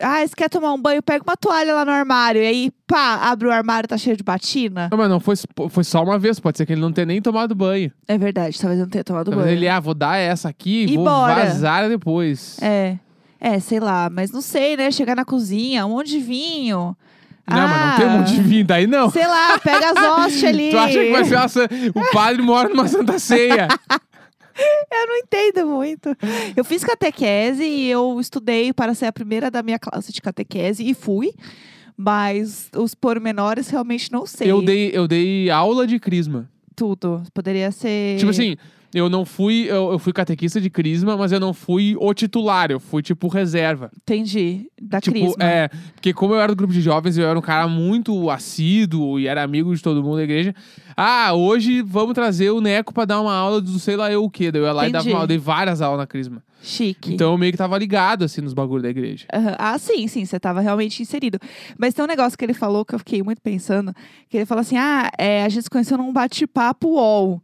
Ah, 0.00 0.24
você 0.26 0.34
quer 0.36 0.48
tomar 0.48 0.72
um 0.72 0.80
banho? 0.80 1.02
Pega 1.02 1.24
uma 1.24 1.36
toalha 1.36 1.74
lá 1.74 1.84
no 1.84 1.90
armário. 1.90 2.40
E 2.42 2.46
aí, 2.46 2.70
pá, 2.86 3.16
abre 3.30 3.48
o 3.48 3.50
armário, 3.50 3.88
tá 3.88 3.98
cheio 3.98 4.16
de 4.16 4.22
batina. 4.22 4.88
Não, 4.90 4.96
mas 4.98 5.08
não 5.10 5.18
foi, 5.18 5.34
foi 5.70 5.82
só 5.84 6.02
uma 6.04 6.18
vez. 6.18 6.38
Pode 6.38 6.56
ser 6.56 6.66
que 6.66 6.72
ele 6.72 6.80
não 6.80 6.92
tenha 6.92 7.06
nem 7.06 7.20
tomado 7.20 7.54
banho. 7.54 7.90
É 8.06 8.16
verdade, 8.16 8.58
talvez 8.60 8.80
não 8.80 8.88
tenha 8.88 9.02
tomado 9.02 9.26
Talvez 9.30 9.46
banho. 9.46 9.58
ele, 9.58 9.68
ah, 9.68 9.80
vou 9.80 9.94
dar 9.94 10.16
essa 10.16 10.48
aqui 10.48 10.84
e 10.88 10.94
vou 10.96 11.04
bora. 11.04 11.34
vazar 11.34 11.88
depois. 11.88 12.56
É. 12.62 12.96
É, 13.40 13.58
sei 13.60 13.78
lá, 13.80 14.08
mas 14.10 14.30
não 14.32 14.40
sei, 14.40 14.76
né? 14.76 14.90
Chegar 14.90 15.14
na 15.16 15.24
cozinha, 15.24 15.84
um 15.86 15.90
monte 15.90 16.10
de 16.10 16.18
vinho. 16.18 16.96
Não, 17.50 17.56
mas 17.68 17.86
não 17.86 17.96
tem 17.96 18.06
um 18.06 18.10
Ah, 18.10 18.18
monte 18.18 18.34
de 18.34 18.42
vinho, 18.42 18.64
daí 18.64 18.86
não. 18.86 19.08
Sei 19.10 19.26
lá, 19.26 19.58
pega 19.58 19.90
as 19.92 19.96
hostes 19.96 20.42
ali. 20.44 20.70
Tu 20.70 20.78
acha 20.78 20.98
que 20.98 21.10
vai 21.12 21.24
ser 21.24 21.36
uma, 21.36 22.02
o 22.02 22.12
padre 22.12 22.42
mora 22.42 22.68
numa 22.68 22.86
santa 22.86 23.18
ceia? 23.18 23.68
Eu 24.92 25.06
não 25.06 25.16
entendo 25.16 25.66
muito. 25.66 26.16
Eu 26.56 26.64
fiz 26.64 26.82
catequese 26.82 27.62
e 27.62 27.90
eu 27.90 28.18
estudei 28.20 28.72
para 28.72 28.94
ser 28.94 29.06
a 29.06 29.12
primeira 29.12 29.50
da 29.50 29.62
minha 29.62 29.78
classe 29.78 30.12
de 30.12 30.20
catequese 30.20 30.88
e 30.88 30.94
fui. 30.94 31.32
Mas 31.96 32.70
os 32.76 32.94
pormenores 32.94 33.68
realmente 33.68 34.12
não 34.12 34.24
sei. 34.24 34.50
eu, 34.50 34.62
dei, 34.62 34.90
eu 34.92 35.08
dei 35.08 35.50
aula 35.50 35.86
de 35.86 35.98
crisma. 35.98 36.48
tudo. 36.76 37.22
Poderia 37.34 37.72
ser. 37.72 38.18
Tipo 38.18 38.30
assim, 38.30 38.56
eu 38.94 39.08
não 39.10 39.24
fui, 39.24 39.66
eu, 39.68 39.92
eu 39.92 39.98
fui 39.98 40.12
catequista 40.12 40.60
de 40.60 40.70
crisma, 40.70 41.16
mas 41.16 41.30
eu 41.32 41.38
não 41.40 41.52
fui 41.52 41.94
o 41.98 42.14
titular, 42.14 42.70
eu 42.70 42.80
fui 42.80 43.02
tipo 43.02 43.28
reserva. 43.28 43.90
Entendi. 44.02 44.66
Da 44.80 45.00
Tipo, 45.00 45.16
crisma. 45.18 45.44
é, 45.44 45.68
porque 45.94 46.12
como 46.14 46.34
eu 46.34 46.40
era 46.40 46.52
do 46.52 46.56
grupo 46.56 46.72
de 46.72 46.80
jovens, 46.80 47.18
eu 47.18 47.26
era 47.28 47.38
um 47.38 47.42
cara 47.42 47.68
muito 47.68 48.30
assíduo 48.30 49.18
e 49.20 49.26
era 49.26 49.42
amigo 49.42 49.74
de 49.74 49.82
todo 49.82 50.02
mundo 50.02 50.16
da 50.16 50.22
igreja. 50.22 50.54
Ah, 50.96 51.32
hoje 51.34 51.82
vamos 51.82 52.14
trazer 52.14 52.50
o 52.50 52.60
Neco 52.60 52.92
pra 52.94 53.04
dar 53.04 53.20
uma 53.20 53.34
aula 53.34 53.60
do 53.60 53.78
sei 53.78 53.94
lá 53.96 54.10
eu 54.10 54.24
o 54.24 54.30
quê. 54.30 54.50
Daí 54.50 54.60
eu 54.62 54.66
ia 54.66 54.72
lá 54.72 54.88
e 54.88 54.92
dava 54.92 55.02
Entendi. 55.02 55.12
uma 55.14 55.18
aula, 55.18 55.26
dei 55.28 55.38
várias 55.38 55.80
aulas 55.82 55.98
na 56.00 56.06
crisma. 56.06 56.42
Chique. 56.60 57.14
Então 57.14 57.30
eu 57.30 57.38
meio 57.38 57.52
que 57.52 57.58
tava 57.58 57.78
ligado, 57.78 58.24
assim, 58.24 58.40
nos 58.40 58.52
bagulhos 58.52 58.82
da 58.82 58.88
igreja. 58.90 59.26
Aham. 59.32 59.54
Ah, 59.58 59.78
sim, 59.78 60.08
sim, 60.08 60.24
você 60.24 60.36
estava 60.38 60.60
realmente 60.60 61.00
inserido. 61.00 61.38
Mas 61.78 61.94
tem 61.94 62.04
um 62.04 62.08
negócio 62.08 62.36
que 62.36 62.44
ele 62.44 62.54
falou 62.54 62.84
que 62.84 62.94
eu 62.94 62.98
fiquei 62.98 63.22
muito 63.22 63.40
pensando, 63.40 63.94
que 64.28 64.36
ele 64.38 64.46
falou 64.46 64.60
assim, 64.62 64.76
ah, 64.76 65.08
é, 65.16 65.44
a 65.44 65.48
gente 65.48 65.62
se 65.64 65.70
conheceu 65.70 65.96
num 65.96 66.12
bate-papo 66.12 66.88
UOL. 66.88 67.40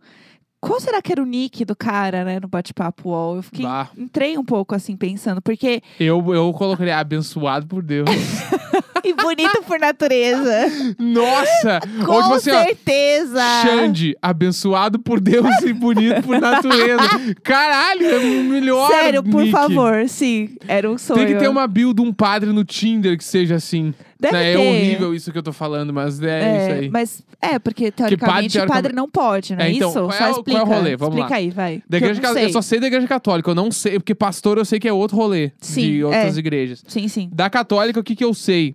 Qual 0.64 0.80
será 0.80 1.02
que 1.02 1.12
era 1.12 1.22
o 1.22 1.26
nick 1.26 1.64
do 1.64 1.76
cara, 1.76 2.24
né, 2.24 2.40
no 2.40 2.48
bate-papo 2.48 3.10
UOL? 3.10 3.36
Eu 3.36 3.42
fiquei, 3.42 3.64
Bah. 3.66 3.88
entrei 3.96 4.38
um 4.38 4.44
pouco 4.44 4.74
assim, 4.74 4.96
pensando, 4.96 5.42
porque... 5.42 5.82
Eu, 6.00 6.34
eu 6.34 6.52
colocaria 6.54 6.96
abençoado 6.98 7.66
por 7.66 7.82
Deus. 7.82 8.08
E 9.04 9.12
bonito 9.12 9.62
por 9.66 9.78
natureza. 9.78 10.66
Nossa! 10.98 11.80
Com 12.04 12.12
Ou 12.12 12.22
tipo 12.22 12.34
assim, 12.34 12.50
ó, 12.50 12.62
certeza. 12.64 13.40
Xande, 13.62 14.16
abençoado 14.22 14.98
por 14.98 15.20
Deus 15.20 15.46
e 15.62 15.72
bonito 15.72 16.22
por 16.22 16.40
natureza. 16.40 17.02
Caralho, 17.42 18.06
é 18.06 18.18
o 18.18 18.44
melhor. 18.44 18.88
Sério, 18.90 19.22
por 19.22 19.42
nick. 19.42 19.50
favor, 19.52 20.08
sim. 20.08 20.56
Era 20.66 20.90
um 20.90 20.96
sonho. 20.98 21.18
Tem 21.24 21.34
que 21.34 21.38
ter 21.40 21.48
uma 21.48 21.66
build 21.66 21.94
de 22.02 22.02
um 22.08 22.12
padre 22.12 22.50
no 22.52 22.64
Tinder 22.64 23.16
que 23.18 23.24
seja 23.24 23.56
assim. 23.56 23.92
Deve 24.18 24.36
né? 24.36 24.52
É 24.54 24.58
horrível 24.58 25.14
isso 25.14 25.30
que 25.30 25.36
eu 25.36 25.42
tô 25.42 25.52
falando, 25.52 25.92
mas 25.92 26.22
é, 26.22 26.56
isso 26.62 26.72
aí. 26.82 26.88
Mas 26.90 27.22
é, 27.42 27.58
porque 27.58 27.90
teoricamente 27.90 28.52
teoricamente- 28.54 28.66
padre 28.68 28.92
não 28.94 29.08
pode, 29.10 29.54
né? 29.54 29.66
É, 29.68 29.72
então, 29.72 29.90
isso? 29.90 29.98
qual 30.00 30.12
Só 30.12 30.16
é 30.16 30.16
o- 30.16 30.16
qual 30.16 30.30
é 30.30 30.30
o 30.30 30.38
explica. 30.38 30.64
rolê? 30.64 30.96
Vamos 30.96 31.14
explica 31.16 31.30
lá. 31.34 31.36
aí, 31.36 31.50
vai. 31.50 31.82
Da 31.88 31.98
eu 31.98 32.00
igreja 32.00 32.22
não 32.22 32.32
sei. 32.32 32.44
eu 32.46 32.48
só 32.50 32.62
sei 32.62 32.80
da 32.80 32.86
igreja 32.86 33.06
católica, 33.06 33.50
eu 33.50 33.54
não 33.54 33.70
sei, 33.70 33.98
porque 33.98 34.14
pastor 34.14 34.56
eu 34.56 34.64
sei 34.64 34.80
que 34.80 34.88
é 34.88 34.92
outro 34.92 35.16
rolê 35.16 35.52
Sim, 35.60 35.82
de 35.82 36.04
outras 36.04 36.36
é. 36.36 36.40
igrejas. 36.40 36.82
Sim, 36.88 37.06
sim. 37.08 37.28
Da 37.32 37.50
católica, 37.50 38.00
o 38.00 38.04
que 38.04 38.16
que 38.16 38.24
eu 38.24 38.32
sei? 38.32 38.74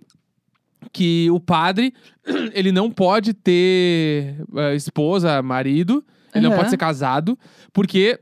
Que 0.92 1.30
o 1.30 1.38
padre, 1.38 1.92
ele 2.54 2.72
não 2.72 2.90
pode 2.90 3.34
ter 3.34 4.36
eh, 4.56 4.74
esposa, 4.74 5.42
marido, 5.42 6.04
ele 6.34 6.44
não 6.44 6.50
Aham. 6.50 6.58
pode 6.58 6.70
ser 6.70 6.76
casado, 6.76 7.38
porque 7.72 8.18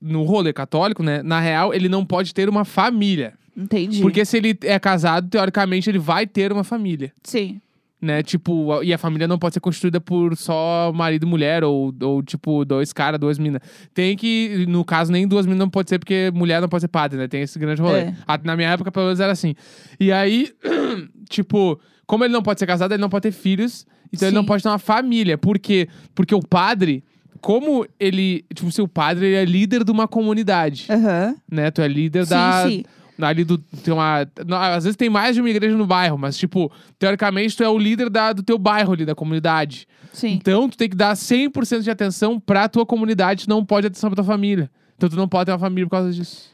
no 0.00 0.22
rolê 0.24 0.52
católico, 0.52 1.02
né, 1.02 1.22
na 1.22 1.40
real, 1.40 1.74
ele 1.74 1.88
não 1.88 2.04
pode 2.04 2.32
ter 2.32 2.48
uma 2.48 2.64
família. 2.64 3.34
Entendi. 3.56 4.00
Porque 4.00 4.24
se 4.24 4.36
ele 4.36 4.56
é 4.62 4.78
casado, 4.78 5.28
teoricamente, 5.28 5.90
ele 5.90 5.98
vai 5.98 6.26
ter 6.26 6.52
uma 6.52 6.62
família. 6.62 7.12
Sim. 7.24 7.60
Né, 8.00 8.22
tipo, 8.22 8.80
e 8.84 8.94
a 8.94 8.98
família 8.98 9.26
não 9.26 9.40
pode 9.40 9.54
ser 9.54 9.60
constituída 9.60 10.00
por 10.00 10.36
só 10.36 10.92
marido 10.94 11.26
e 11.26 11.28
mulher, 11.28 11.64
ou, 11.64 11.92
ou 12.00 12.22
tipo, 12.22 12.64
dois 12.64 12.92
caras, 12.92 13.18
duas 13.18 13.40
minas. 13.40 13.60
Tem 13.92 14.16
que, 14.16 14.64
no 14.68 14.84
caso, 14.84 15.10
nem 15.10 15.26
duas 15.26 15.46
minas 15.46 15.58
não 15.58 15.68
pode 15.68 15.88
ser, 15.88 15.98
porque 15.98 16.30
mulher 16.32 16.60
não 16.60 16.68
pode 16.68 16.82
ser 16.82 16.88
padre, 16.88 17.18
né? 17.18 17.26
Tem 17.26 17.42
esse 17.42 17.58
grande 17.58 17.82
rolê. 17.82 18.02
É. 18.02 18.14
Na 18.44 18.54
minha 18.54 18.70
época, 18.70 18.92
pelo 18.92 19.06
menos, 19.06 19.18
era 19.18 19.32
assim. 19.32 19.56
E 19.98 20.12
aí, 20.12 20.52
tipo, 21.28 21.80
como 22.08 22.24
ele 22.24 22.32
não 22.32 22.42
pode 22.42 22.58
ser 22.58 22.66
casado, 22.66 22.90
ele 22.92 23.00
não 23.00 23.08
pode 23.10 23.22
ter 23.22 23.32
filhos, 23.32 23.86
então 24.12 24.26
ele 24.28 24.34
não 24.34 24.42
Sim. 24.42 24.46
pode 24.48 24.62
ter 24.64 24.68
uma 24.70 24.78
família. 24.78 25.36
Por 25.38 25.58
quê? 25.58 25.86
Porque 26.14 26.34
o 26.34 26.40
padre, 26.40 27.04
como 27.40 27.86
ele, 28.00 28.44
tipo, 28.54 28.72
se 28.72 28.80
o 28.82 28.88
padre 28.88 29.26
ele 29.26 29.36
é 29.36 29.44
líder 29.44 29.84
de 29.84 29.90
uma 29.92 30.08
comunidade, 30.08 30.86
Aham. 30.90 31.36
né? 31.48 31.70
Tu 31.70 31.82
é 31.82 31.86
líder 31.86 32.24
Sim, 32.24 32.30
da, 32.30 32.64
sim. 32.66 32.82
ali 33.20 33.44
do 33.44 33.58
tem 33.58 33.92
uma 33.92 34.26
às 34.74 34.84
vezes 34.84 34.96
tem 34.96 35.10
mais 35.10 35.34
de 35.34 35.42
uma 35.42 35.50
igreja 35.50 35.76
no 35.76 35.86
bairro, 35.86 36.16
mas 36.16 36.36
tipo, 36.38 36.72
teoricamente 36.98 37.54
tu 37.54 37.62
é 37.62 37.68
o 37.68 37.76
líder 37.78 38.08
da, 38.08 38.32
do 38.32 38.42
teu 38.42 38.56
bairro 38.58 38.94
ali, 38.94 39.04
da 39.04 39.14
comunidade. 39.14 39.86
Sim. 40.12 40.32
Então 40.32 40.66
tu 40.68 40.76
tem 40.78 40.88
que 40.88 40.96
dar 40.96 41.14
100% 41.14 41.82
de 41.82 41.90
atenção 41.90 42.40
pra 42.40 42.68
tua 42.70 42.86
comunidade, 42.86 43.44
tu 43.44 43.50
não 43.50 43.62
pode 43.64 43.86
atenção 43.86 44.08
pra 44.08 44.16
tua 44.16 44.24
família. 44.24 44.70
Então 44.96 45.10
tu 45.10 45.14
não 45.16 45.28
pode 45.28 45.44
ter 45.44 45.52
uma 45.52 45.58
família 45.58 45.84
por 45.86 45.90
causa 45.92 46.10
disso. 46.10 46.48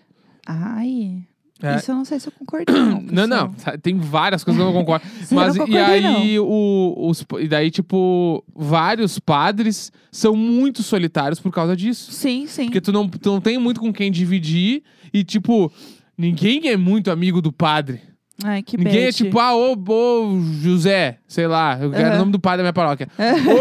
Ai. 0.44 1.22
É. 1.62 1.76
Isso 1.76 1.90
eu 1.90 1.94
não 1.94 2.04
sei 2.04 2.18
se 2.18 2.28
eu 2.28 2.32
concordo, 2.32 2.72
não. 2.72 3.00
Não, 3.10 3.26
não, 3.26 3.54
tem 3.80 3.96
várias 3.96 4.42
coisas 4.42 4.60
que 4.60 4.68
eu 4.68 4.72
não 4.72 4.78
concordo. 4.78 5.06
Mas 5.30 5.54
não 5.54 5.68
e 5.68 5.78
aí 5.78 6.38
o, 6.38 6.94
os 6.98 7.24
e 7.38 7.46
daí 7.46 7.70
tipo 7.70 8.44
vários 8.54 9.18
padres 9.20 9.92
são 10.10 10.34
muito 10.34 10.82
solitários 10.82 11.38
por 11.38 11.52
causa 11.52 11.76
disso. 11.76 12.12
Sim, 12.12 12.46
sim. 12.48 12.64
Porque 12.64 12.80
tu 12.80 12.90
não, 12.92 13.08
tu 13.08 13.30
não 13.30 13.40
tem 13.40 13.56
muito 13.56 13.80
com 13.80 13.92
quem 13.92 14.10
dividir 14.10 14.82
e 15.12 15.22
tipo 15.22 15.72
ninguém 16.18 16.68
é 16.68 16.76
muito 16.76 17.10
amigo 17.10 17.40
do 17.40 17.52
padre. 17.52 18.00
Ai, 18.42 18.62
que 18.62 18.76
Ninguém 18.76 19.02
é 19.02 19.04
bad. 19.06 19.16
tipo, 19.16 19.38
ah, 19.38 19.54
ô, 19.54 19.76
ô 19.88 20.40
José, 20.60 21.18
sei 21.26 21.46
lá, 21.46 21.78
eu 21.80 21.90
quero 21.92 22.06
Aham. 22.08 22.14
o 22.16 22.18
nome 22.18 22.32
do 22.32 22.40
padre 22.40 22.58
da 22.58 22.62
minha 22.64 22.72
paróquia. 22.72 23.08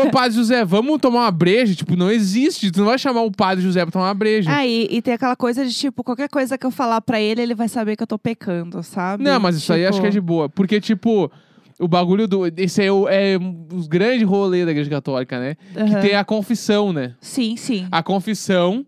ô, 0.05 0.09
padre 0.09 0.35
José, 0.35 0.65
vamos 0.65 0.99
tomar 0.99 1.21
uma 1.21 1.31
breja? 1.31 1.75
Tipo, 1.75 1.95
não 1.95 2.09
existe. 2.09 2.71
Tu 2.71 2.79
não 2.79 2.87
vai 2.87 2.97
chamar 2.97 3.21
o 3.21 3.31
padre 3.31 3.63
José 3.63 3.83
pra 3.83 3.91
tomar 3.91 4.07
uma 4.07 4.13
breja. 4.15 4.49
Ah, 4.51 4.65
e, 4.65 4.87
e 4.89 5.01
tem 5.01 5.13
aquela 5.13 5.35
coisa 5.35 5.63
de, 5.63 5.73
tipo, 5.73 6.03
qualquer 6.03 6.27
coisa 6.27 6.57
que 6.57 6.65
eu 6.65 6.71
falar 6.71 7.01
pra 7.01 7.21
ele, 7.21 7.41
ele 7.41 7.53
vai 7.53 7.67
saber 7.69 7.95
que 7.95 8.01
eu 8.03 8.07
tô 8.07 8.17
pecando, 8.17 8.81
sabe? 8.81 9.23
não, 9.23 9.39
mas 9.39 9.55
isso 9.57 9.71
aí 9.71 9.85
acho 9.85 10.01
que 10.01 10.07
é 10.07 10.09
de 10.09 10.15
Tipo, 10.15 10.25
boa. 10.25 10.49
Porque, 10.49 10.81
tipo, 10.81 11.31
o 11.79 11.87
bagulho 11.87 12.27
do. 12.27 12.47
Esse 12.57 12.83
é, 12.83 12.91
o, 12.91 13.07
é 13.07 13.37
os 13.71 13.87
grandes 13.87 14.27
rolês 14.27 14.65
da 14.65 14.71
igreja 14.71 14.89
católica, 14.89 15.39
né? 15.39 15.55
Que 15.73 15.79
aham. 15.79 16.01
tem 16.01 16.15
a 16.15 16.23
confissão, 16.23 16.91
né? 16.91 17.13
Sim, 17.21 17.55
sim. 17.57 17.87
A 17.91 18.01
confissão, 18.01 18.83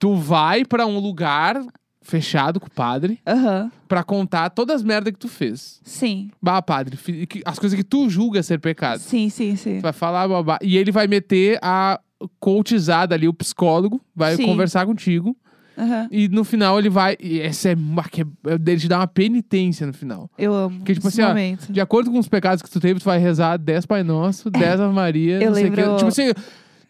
tu 0.00 0.16
vai 0.16 0.64
pra 0.64 0.84
um 0.84 0.98
lugar 0.98 1.60
fechado 2.08 2.58
com 2.58 2.66
o 2.66 2.70
padre 2.70 3.20
Aham. 3.26 3.70
pra 3.86 4.02
contar 4.02 4.48
todas 4.50 4.76
as 4.76 4.82
merdas 4.82 5.12
que 5.12 5.18
tu 5.18 5.28
fez. 5.28 5.78
Sim. 5.84 6.30
Bah, 6.40 6.62
padre, 6.62 6.96
fi- 6.96 7.26
que- 7.26 7.42
as 7.44 7.58
coisas 7.58 7.76
que 7.76 7.84
tu 7.84 8.08
julga 8.08 8.42
ser 8.42 8.58
pecado. 8.58 8.98
Sim, 9.00 9.28
sim, 9.28 9.54
sim. 9.56 9.76
Tu 9.78 9.82
vai 9.82 9.92
falar, 9.92 10.26
babá. 10.26 10.58
E 10.62 10.76
ele 10.78 10.90
vai 10.90 11.06
meter 11.06 11.58
a 11.60 12.00
coachizada 12.40 13.14
ali, 13.14 13.28
o 13.28 13.34
psicólogo, 13.34 14.00
vai 14.16 14.34
Sim. 14.36 14.46
conversar 14.46 14.86
contigo. 14.86 15.36
Aham. 15.76 16.08
E 16.10 16.26
no 16.28 16.42
final 16.42 16.76
ele 16.78 16.88
vai. 16.88 17.16
E 17.20 17.40
essa 17.40 17.68
é. 17.70 17.76
que 18.10 18.22
é- 18.22 18.26
Ele 18.66 18.80
te 18.80 18.88
dá 18.88 18.98
uma 18.98 19.06
penitência 19.06 19.86
no 19.86 19.92
final. 19.92 20.28
Eu 20.36 20.52
amo 20.52 20.78
Porque, 20.78 20.94
tipo 20.94 21.06
esse 21.06 21.20
assim, 21.20 21.26
ó, 21.30 21.32
momento. 21.32 21.72
De 21.72 21.80
acordo 21.80 22.10
com 22.10 22.18
os 22.18 22.26
pecados 22.26 22.62
que 22.62 22.68
tu 22.70 22.80
teve, 22.80 22.98
tu 22.98 23.04
vai 23.04 23.18
rezar 23.18 23.56
10 23.58 23.86
Pai 23.86 24.02
Nosso, 24.02 24.50
10 24.50 24.80
Ave 24.80 24.92
Maria, 24.92 25.40
Eu 25.40 25.50
não 25.50 25.54
sei 25.54 25.66
o 25.68 25.70
lembro- 25.72 25.96
Tipo 25.96 26.08
assim. 26.08 26.32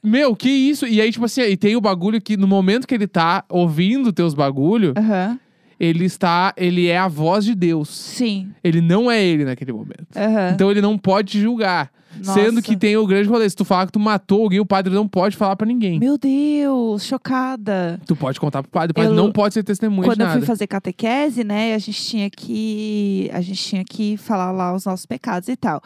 Meu, 0.03 0.35
que 0.37 0.49
isso? 0.49 0.87
E 0.87 1.01
aí, 1.01 1.11
tipo 1.11 1.25
assim, 1.25 1.43
e 1.43 1.57
tem 1.57 1.75
o 1.77 1.81
bagulho 1.81 2.21
que 2.21 2.37
no 2.37 2.47
momento 2.47 2.87
que 2.87 2.95
ele 2.95 3.07
tá 3.07 3.45
ouvindo 3.49 4.13
teus 4.13 4.33
bagulho, 4.35 4.95
Aham. 4.97 5.39
ele 5.79 6.05
está. 6.05 6.53
Ele 6.57 6.87
é 6.87 6.97
a 6.99 7.09
voz 7.09 7.45
de 7.45 7.55
Deus. 7.55 7.89
Sim. 7.89 8.51
Ele 8.63 8.81
não 8.81 9.11
é 9.11 9.23
ele 9.23 9.45
naquele 9.45 9.73
momento. 9.73 10.07
Aham. 10.17 10.51
Então 10.55 10.71
ele 10.71 10.81
não 10.81 10.97
pode 10.97 11.33
te 11.33 11.41
julgar. 11.41 11.91
Nossa. 12.25 12.33
Sendo 12.41 12.61
que 12.63 12.77
tem 12.77 12.97
o 12.97 13.07
grande 13.07 13.29
rolê. 13.29 13.49
Se 13.49 13.55
tu 13.55 13.65
falar 13.65 13.87
que 13.87 13.93
tu 13.93 14.01
matou 14.01 14.43
alguém, 14.43 14.59
o 14.59 14.67
padre 14.67 14.93
não 14.93 15.07
pode 15.07 15.37
falar 15.37 15.55
pra 15.55 15.67
ninguém. 15.67 16.01
Meu 16.01 16.17
Deus, 16.19 17.05
chocada. 17.05 18.01
Tu 18.07 18.17
pode 18.17 18.41
contar 18.41 18.63
pro 18.63 18.71
padre, 18.73 18.91
o 18.91 18.95
padre 18.95 19.11
Eu- 19.11 19.15
não 19.15 19.31
pode 19.31 19.55
ser 19.55 19.63
testemunha 19.63 20.03
Quando 20.09 20.17
de 20.17 20.23
eu 20.23 20.27
nada. 20.27 20.39
fui 20.39 20.47
fazer 20.47 20.67
catequese, 20.67 21.45
né, 21.45 21.75
a 21.75 21.79
gente 21.79 22.03
tinha 22.03 22.29
que 22.31 23.31
a 23.33 23.41
gente 23.41 23.63
tinha 23.63 23.85
que 23.85 24.17
falar 24.17 24.51
lá 24.51 24.75
os 24.75 24.85
nossos 24.85 25.07
pecados 25.07 25.49
e 25.49 25.55
tal. 25.55 25.81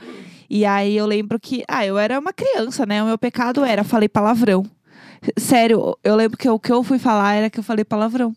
E 0.54 0.66
aí 0.66 0.94
eu 0.98 1.06
lembro 1.06 1.40
que, 1.40 1.64
ah, 1.66 1.86
eu 1.86 1.96
era 1.96 2.20
uma 2.20 2.30
criança, 2.30 2.84
né? 2.84 3.02
O 3.02 3.06
meu 3.06 3.16
pecado 3.16 3.64
era 3.64 3.82
falei 3.82 4.06
palavrão. 4.06 4.66
Sério, 5.34 5.96
eu 6.04 6.14
lembro 6.14 6.36
que 6.36 6.46
o 6.46 6.58
que 6.58 6.70
eu 6.70 6.82
fui 6.82 6.98
falar 6.98 7.34
era 7.34 7.48
que 7.48 7.58
eu 7.58 7.62
falei 7.62 7.86
palavrão. 7.86 8.34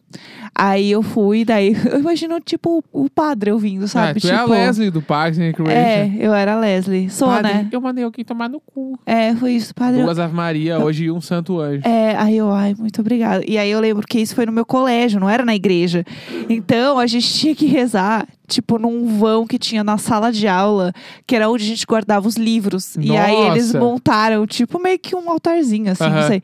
Aí 0.58 0.92
eu 0.92 1.04
fui, 1.04 1.44
daí 1.44 1.76
eu 1.92 2.00
imagino, 2.00 2.40
tipo, 2.40 2.82
o 2.94 3.10
padre 3.10 3.52
ouvindo, 3.52 3.86
sabe? 3.86 4.12
Ah, 4.12 4.14
tu 4.14 4.20
tipo, 4.22 4.34
é 4.34 4.38
a 4.38 4.46
Leslie 4.46 4.90
do 4.90 5.02
Parks 5.02 5.38
and 5.38 5.42
Recreation. 5.42 5.78
É, 5.78 6.16
eu 6.18 6.34
era 6.34 6.54
a 6.54 6.60
Leslie. 6.60 7.10
Sou, 7.10 7.28
Padre, 7.28 7.54
né? 7.54 7.68
Eu 7.70 7.82
mandei 7.82 8.06
alguém 8.06 8.24
tomar 8.24 8.48
no 8.48 8.62
cu. 8.62 8.98
É, 9.06 9.36
foi 9.36 9.52
isso, 9.52 9.76
padre. 9.76 10.02
Duas 10.02 10.18
Ave 10.18 10.34
Maria 10.34 10.80
hoje 10.80 11.12
um 11.12 11.20
Santo 11.20 11.60
Anjo. 11.60 11.86
É, 11.86 12.16
aí 12.16 12.38
eu, 12.38 12.50
ai, 12.50 12.74
muito 12.80 13.02
obrigada. 13.02 13.44
E 13.46 13.58
aí 13.58 13.70
eu 13.70 13.82
lembro 13.82 14.08
que 14.08 14.20
isso 14.20 14.34
foi 14.34 14.46
no 14.46 14.54
meu 14.54 14.66
colégio, 14.66 15.20
não 15.20 15.30
era 15.30 15.44
na 15.44 15.54
igreja. 15.54 16.06
Então 16.50 16.98
a 16.98 17.08
gente 17.08 17.34
tinha 17.34 17.54
que 17.54 17.66
rezar, 17.66 18.26
tipo, 18.48 18.78
num 18.80 19.18
vão 19.18 19.46
que 19.46 19.58
tinha 19.58 19.84
na 19.84 19.98
sala 19.98 20.32
de 20.32 20.48
aula, 20.48 20.94
que 21.26 21.36
era 21.36 21.50
onde 21.50 21.64
a 21.64 21.68
gente 21.68 21.86
guardava 21.86 22.28
os 22.28 22.36
livros. 22.36 22.96
E 22.98 23.16
aí 23.18 23.36
eles 23.48 23.74
Nossa. 23.74 23.80
montaram, 23.80 24.46
tipo, 24.48 24.80
meio 24.80 25.00
que 25.00 25.16
um 25.16 25.30
altarzinho, 25.30 25.92
assim, 25.92 26.04
não 26.04 26.18
Aham. 26.20 26.28
sei. 26.28 26.44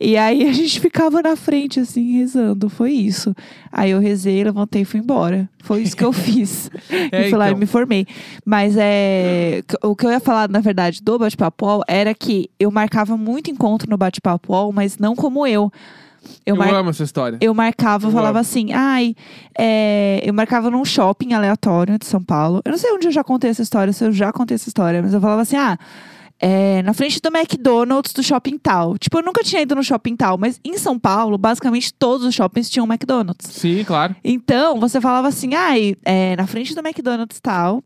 E 0.00 0.16
aí 0.16 0.48
a 0.48 0.52
gente 0.52 0.80
ficava 0.80 1.22
na 1.22 1.36
frente, 1.36 1.80
assim, 1.80 2.18
rezando. 2.18 2.68
Foi 2.68 2.92
isso. 2.92 3.34
Aí 3.70 3.90
eu 3.90 4.00
rezei, 4.00 4.42
levantei 4.42 4.82
e 4.82 4.84
fui 4.84 5.00
embora. 5.00 5.48
Foi 5.62 5.82
isso 5.82 5.96
que 5.96 6.04
eu 6.04 6.12
fiz. 6.12 6.70
É, 7.10 7.26
e 7.26 7.30
fui 7.30 7.38
lá 7.38 7.50
e 7.50 7.54
me 7.54 7.66
formei. 7.66 8.06
Mas 8.44 8.76
é. 8.76 9.62
O 9.82 9.94
que 9.94 10.06
eu 10.06 10.10
ia 10.10 10.20
falar, 10.20 10.48
na 10.48 10.60
verdade, 10.60 11.00
do 11.02 11.18
Bate-Papo 11.18 11.82
era 11.86 12.14
que 12.14 12.50
eu 12.58 12.70
marcava 12.70 13.16
muito 13.16 13.50
encontro 13.50 13.88
no 13.88 13.96
Bate-Papo 13.96 14.72
mas 14.72 14.98
não 14.98 15.14
como 15.14 15.46
eu. 15.46 15.72
Eu, 16.46 16.54
Eu, 16.54 16.56
mar- 16.56 16.74
amo 16.74 16.90
essa 16.90 17.02
história. 17.02 17.38
eu 17.40 17.52
marcava, 17.54 18.06
Eu 18.08 18.12
falava 18.12 18.38
amo. 18.38 18.40
assim, 18.40 18.72
ai, 18.72 19.14
é, 19.58 20.20
eu 20.24 20.32
marcava 20.34 20.70
num 20.70 20.84
shopping 20.84 21.32
aleatório 21.34 21.98
de 21.98 22.06
São 22.06 22.22
Paulo. 22.22 22.60
Eu 22.64 22.70
não 22.72 22.78
sei 22.78 22.92
onde 22.92 23.06
eu 23.08 23.12
já 23.12 23.22
contei 23.24 23.50
essa 23.50 23.62
história, 23.62 23.92
se 23.92 24.04
eu 24.04 24.12
já 24.12 24.32
contei 24.32 24.54
essa 24.54 24.68
história, 24.68 25.02
mas 25.02 25.12
eu 25.14 25.20
falava 25.20 25.42
assim, 25.42 25.56
ah, 25.56 25.78
é, 26.44 26.82
na 26.82 26.92
frente 26.92 27.20
do 27.20 27.28
McDonald's 27.28 28.12
do 28.12 28.20
shopping 28.22 28.58
tal. 28.58 28.98
Tipo, 28.98 29.18
eu 29.18 29.22
nunca 29.22 29.44
tinha 29.44 29.62
ido 29.62 29.76
no 29.76 29.82
shopping 29.84 30.16
tal, 30.16 30.36
mas 30.36 30.58
em 30.64 30.76
São 30.76 30.98
Paulo, 30.98 31.38
basicamente 31.38 31.94
todos 31.94 32.26
os 32.26 32.34
shoppings 32.34 32.68
tinham 32.68 32.84
McDonald's. 32.84 33.46
Sim, 33.48 33.84
claro. 33.84 34.16
Então, 34.24 34.80
você 34.80 35.00
falava 35.00 35.28
assim, 35.28 35.54
ai, 35.54 35.94
é, 36.04 36.34
na 36.34 36.46
frente 36.48 36.74
do 36.74 36.80
McDonald's 36.80 37.38
tal, 37.40 37.82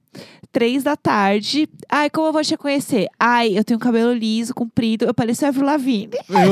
três 0.57 0.83
da 0.83 0.97
tarde. 0.97 1.69
Ai, 1.89 2.09
como 2.09 2.29
eu 2.29 2.33
vou 2.33 2.43
te 2.43 2.57
conhecer? 2.57 3.09
Ai, 3.21 3.59
eu 3.59 3.63
tenho 3.63 3.79
cabelo 3.79 4.13
liso, 4.13 4.55
comprido, 4.55 5.05
eu 5.05 5.13
pareço 5.13 5.45
a 5.45 5.49
Avril 5.49 5.67
Lavigne. 5.67 6.17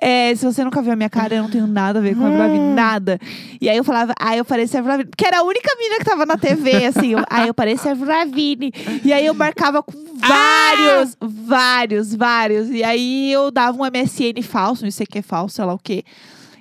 É, 0.00 0.34
se 0.34 0.44
você 0.44 0.62
nunca 0.62 0.82
viu 0.82 0.92
a 0.92 0.96
minha 0.96 1.08
cara, 1.08 1.34
eu 1.34 1.42
não 1.42 1.50
tenho 1.50 1.66
nada 1.66 1.98
a 1.98 2.02
ver 2.02 2.14
com 2.14 2.22
a 2.24 2.26
Avril 2.26 2.40
Lavigne, 2.40 2.74
nada. 2.74 3.18
E 3.60 3.68
aí 3.68 3.76
eu 3.76 3.84
falava, 3.84 4.12
ai, 4.20 4.38
eu 4.38 4.44
pareço 4.44 4.76
a 4.76 4.80
Avril 4.80 4.92
Lavigne, 4.92 5.12
que 5.16 5.26
era 5.26 5.38
a 5.38 5.42
única 5.42 5.74
menina 5.76 5.98
que 5.98 6.04
tava 6.04 6.26
na 6.26 6.36
TV, 6.36 6.86
assim. 6.86 7.12
Eu, 7.12 7.24
ai, 7.30 7.48
eu 7.48 7.54
pareço 7.54 7.88
a 7.88 7.92
Avril 7.92 8.08
Lavigne. 8.08 8.72
E 9.02 9.12
aí 9.12 9.24
eu 9.24 9.34
marcava 9.34 9.82
com 9.82 9.94
vários, 10.16 11.16
vários, 11.20 12.14
vários. 12.14 12.70
E 12.70 12.84
aí 12.84 13.32
eu 13.32 13.50
dava 13.50 13.76
um 13.82 13.86
MSN 13.86 14.42
falso, 14.42 14.84
não 14.84 14.90
sei 14.90 15.04
o 15.04 15.08
que 15.08 15.18
é 15.18 15.22
falso, 15.22 15.56
sei 15.56 15.64
lá 15.64 15.74
o 15.74 15.78
quê. 15.78 16.04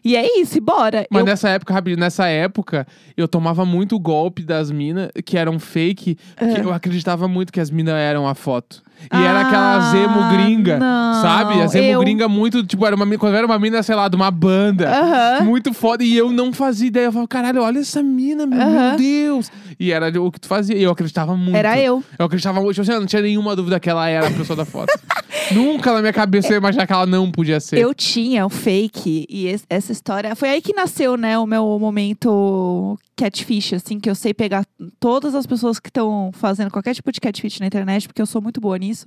E 0.04 0.16
é 0.16 0.40
isso, 0.40 0.58
e 0.58 0.62
bora. 0.62 1.06
Mas 1.10 1.22
Eu- 1.22 1.26
nessa 1.26 1.50
época, 1.50 1.74
rapidinho, 1.74 2.00
nessa 2.00 2.28
época, 2.28 2.86
eu 3.16 3.28
tomava 3.28 3.66
muito 3.66 3.98
golpe 3.98 4.44
das 4.44 4.70
minas 4.70 5.10
que 5.26 5.38
eram 5.38 5.58
fake, 5.60 6.16
que 6.16 6.44
Ah. 6.44 6.60
eu 6.60 6.74
acreditava 6.74 7.28
muito 7.28 7.54
que 7.54 7.60
as 7.60 7.70
minas 7.72 7.96
eram 7.96 8.28
a 8.28 8.36
foto. 8.36 8.82
E 9.12 9.18
era 9.24 9.42
aquela 9.42 9.76
Ah, 9.78 9.92
Zemo 9.92 10.30
gringa, 10.32 10.78
não, 10.80 11.22
sabe? 11.22 11.62
A 11.62 11.68
Zemo 11.68 11.88
eu- 11.88 12.00
gringa 12.02 12.28
muito, 12.28 12.64
tipo, 12.66 12.86
era 12.86 12.96
uma, 12.96 13.06
quando 13.18 13.36
era 13.36 13.46
uma 13.46 13.58
mina, 13.60 13.82
sei 13.84 13.96
lá, 13.96 14.08
de 14.08 14.16
uma 14.16 14.30
banda. 14.32 14.90
Aham. 14.90 15.44
Muito 15.46 15.74
foda. 15.74 16.04
E 16.04 16.16
eu 16.16 16.32
não 16.32 16.54
fazia 16.54 16.88
ideia. 16.88 17.06
Eu 17.06 17.12
falava, 17.12 17.28
caralho, 17.28 17.62
olha 17.62 17.80
essa 17.80 18.02
mina, 18.04 18.46
meu, 18.46 18.60
Aham. 18.62 18.90
meu 18.90 18.98
Deus. 18.98 19.52
E 19.80 19.92
era 19.92 20.08
o 20.22 20.32
que 20.32 20.40
tu 20.40 20.48
fazia. 20.48 20.76
E 20.78 20.84
eu 20.84 20.92
acreditava 20.92 21.36
muito. 21.36 21.56
Era 21.56 21.80
eu. 21.80 22.04
Eu 22.18 22.26
acreditava 22.26 22.60
muito. 22.62 22.74
Tipo 22.76 22.82
assim, 22.84 22.92
eu 22.94 23.00
não 23.00 23.08
tinha 23.08 23.22
nenhuma 23.22 23.56
dúvida 23.56 23.80
que 23.80 23.90
ela 23.90 24.08
era 24.08 24.28
a 24.28 24.32
pessoa 24.32 24.56
da 24.56 24.66
foto. 24.66 24.92
Nunca 25.52 25.92
na 25.94 26.00
minha 26.00 26.14
cabeça 26.14 26.48
eu 26.48 26.52
ia 26.54 26.58
imaginar 26.58 26.88
que 26.88 26.94
ela 26.94 27.06
não 27.06 27.30
podia 27.30 27.60
ser. 27.60 27.78
Eu 27.78 27.94
tinha 27.94 28.46
um 28.46 28.50
fake 28.50 29.26
e 29.30 29.48
es- 29.48 29.66
essa 29.70 29.92
história 29.92 30.36
foi 30.36 30.50
aí 30.50 30.62
que 30.62 30.74
nasceu, 30.74 31.18
né, 31.18 31.38
o 31.38 31.46
meu 31.46 31.78
momento 31.80 32.98
catfish, 33.16 33.74
assim, 33.74 34.00
que 34.00 34.10
eu 34.10 34.16
sei 34.16 34.34
pegar 34.34 34.66
todas 35.00 35.36
as 35.36 35.46
pessoas 35.46 35.80
que 35.80 35.90
estão 35.90 36.32
fazendo 36.34 36.72
qualquer 36.72 36.94
tipo 36.94 37.12
de 37.12 37.22
catfish 37.22 37.60
na 37.60 37.68
internet, 37.68 38.08
porque 38.08 38.22
eu 38.22 38.26
sou 38.26 38.42
muito 38.42 38.60
boa 38.60 38.78
nisso. 38.78 39.06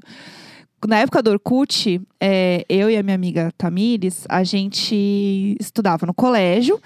Na 0.87 0.99
época 0.99 1.23
do 1.23 1.31
Orkut, 1.31 2.01
é, 2.21 2.65
eu 2.69 2.91
e 2.91 2.97
a 2.97 3.03
minha 3.03 3.15
amiga 3.15 3.51
Tamires, 3.57 4.25
a 4.29 4.45
gente 4.45 5.57
estudava 5.59 6.07
no 6.07 6.13
colégio. 6.13 6.81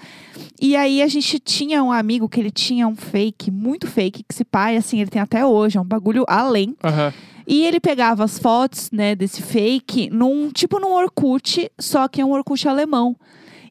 E 0.59 0.75
aí 0.75 1.01
a 1.01 1.07
gente 1.07 1.39
tinha 1.39 1.83
um 1.83 1.91
amigo 1.91 2.29
que 2.29 2.39
ele 2.39 2.51
tinha 2.51 2.87
um 2.87 2.95
fake, 2.95 3.51
muito 3.51 3.87
fake, 3.87 4.23
que 4.23 4.33
esse 4.33 4.45
pai, 4.45 4.77
assim, 4.77 5.01
ele 5.01 5.09
tem 5.09 5.21
até 5.21 5.45
hoje, 5.45 5.77
é 5.77 5.81
um 5.81 5.85
bagulho 5.85 6.23
além. 6.27 6.75
Aham. 6.83 7.13
E 7.45 7.65
ele 7.65 7.79
pegava 7.79 8.23
as 8.23 8.39
fotos, 8.39 8.89
né, 8.91 9.13
desse 9.13 9.41
fake 9.41 10.09
num 10.09 10.49
tipo 10.51 10.79
num 10.79 10.93
Orkut, 10.93 11.69
só 11.77 12.07
que 12.07 12.21
é 12.21 12.25
um 12.25 12.31
Orkut 12.31 12.67
alemão. 12.67 13.15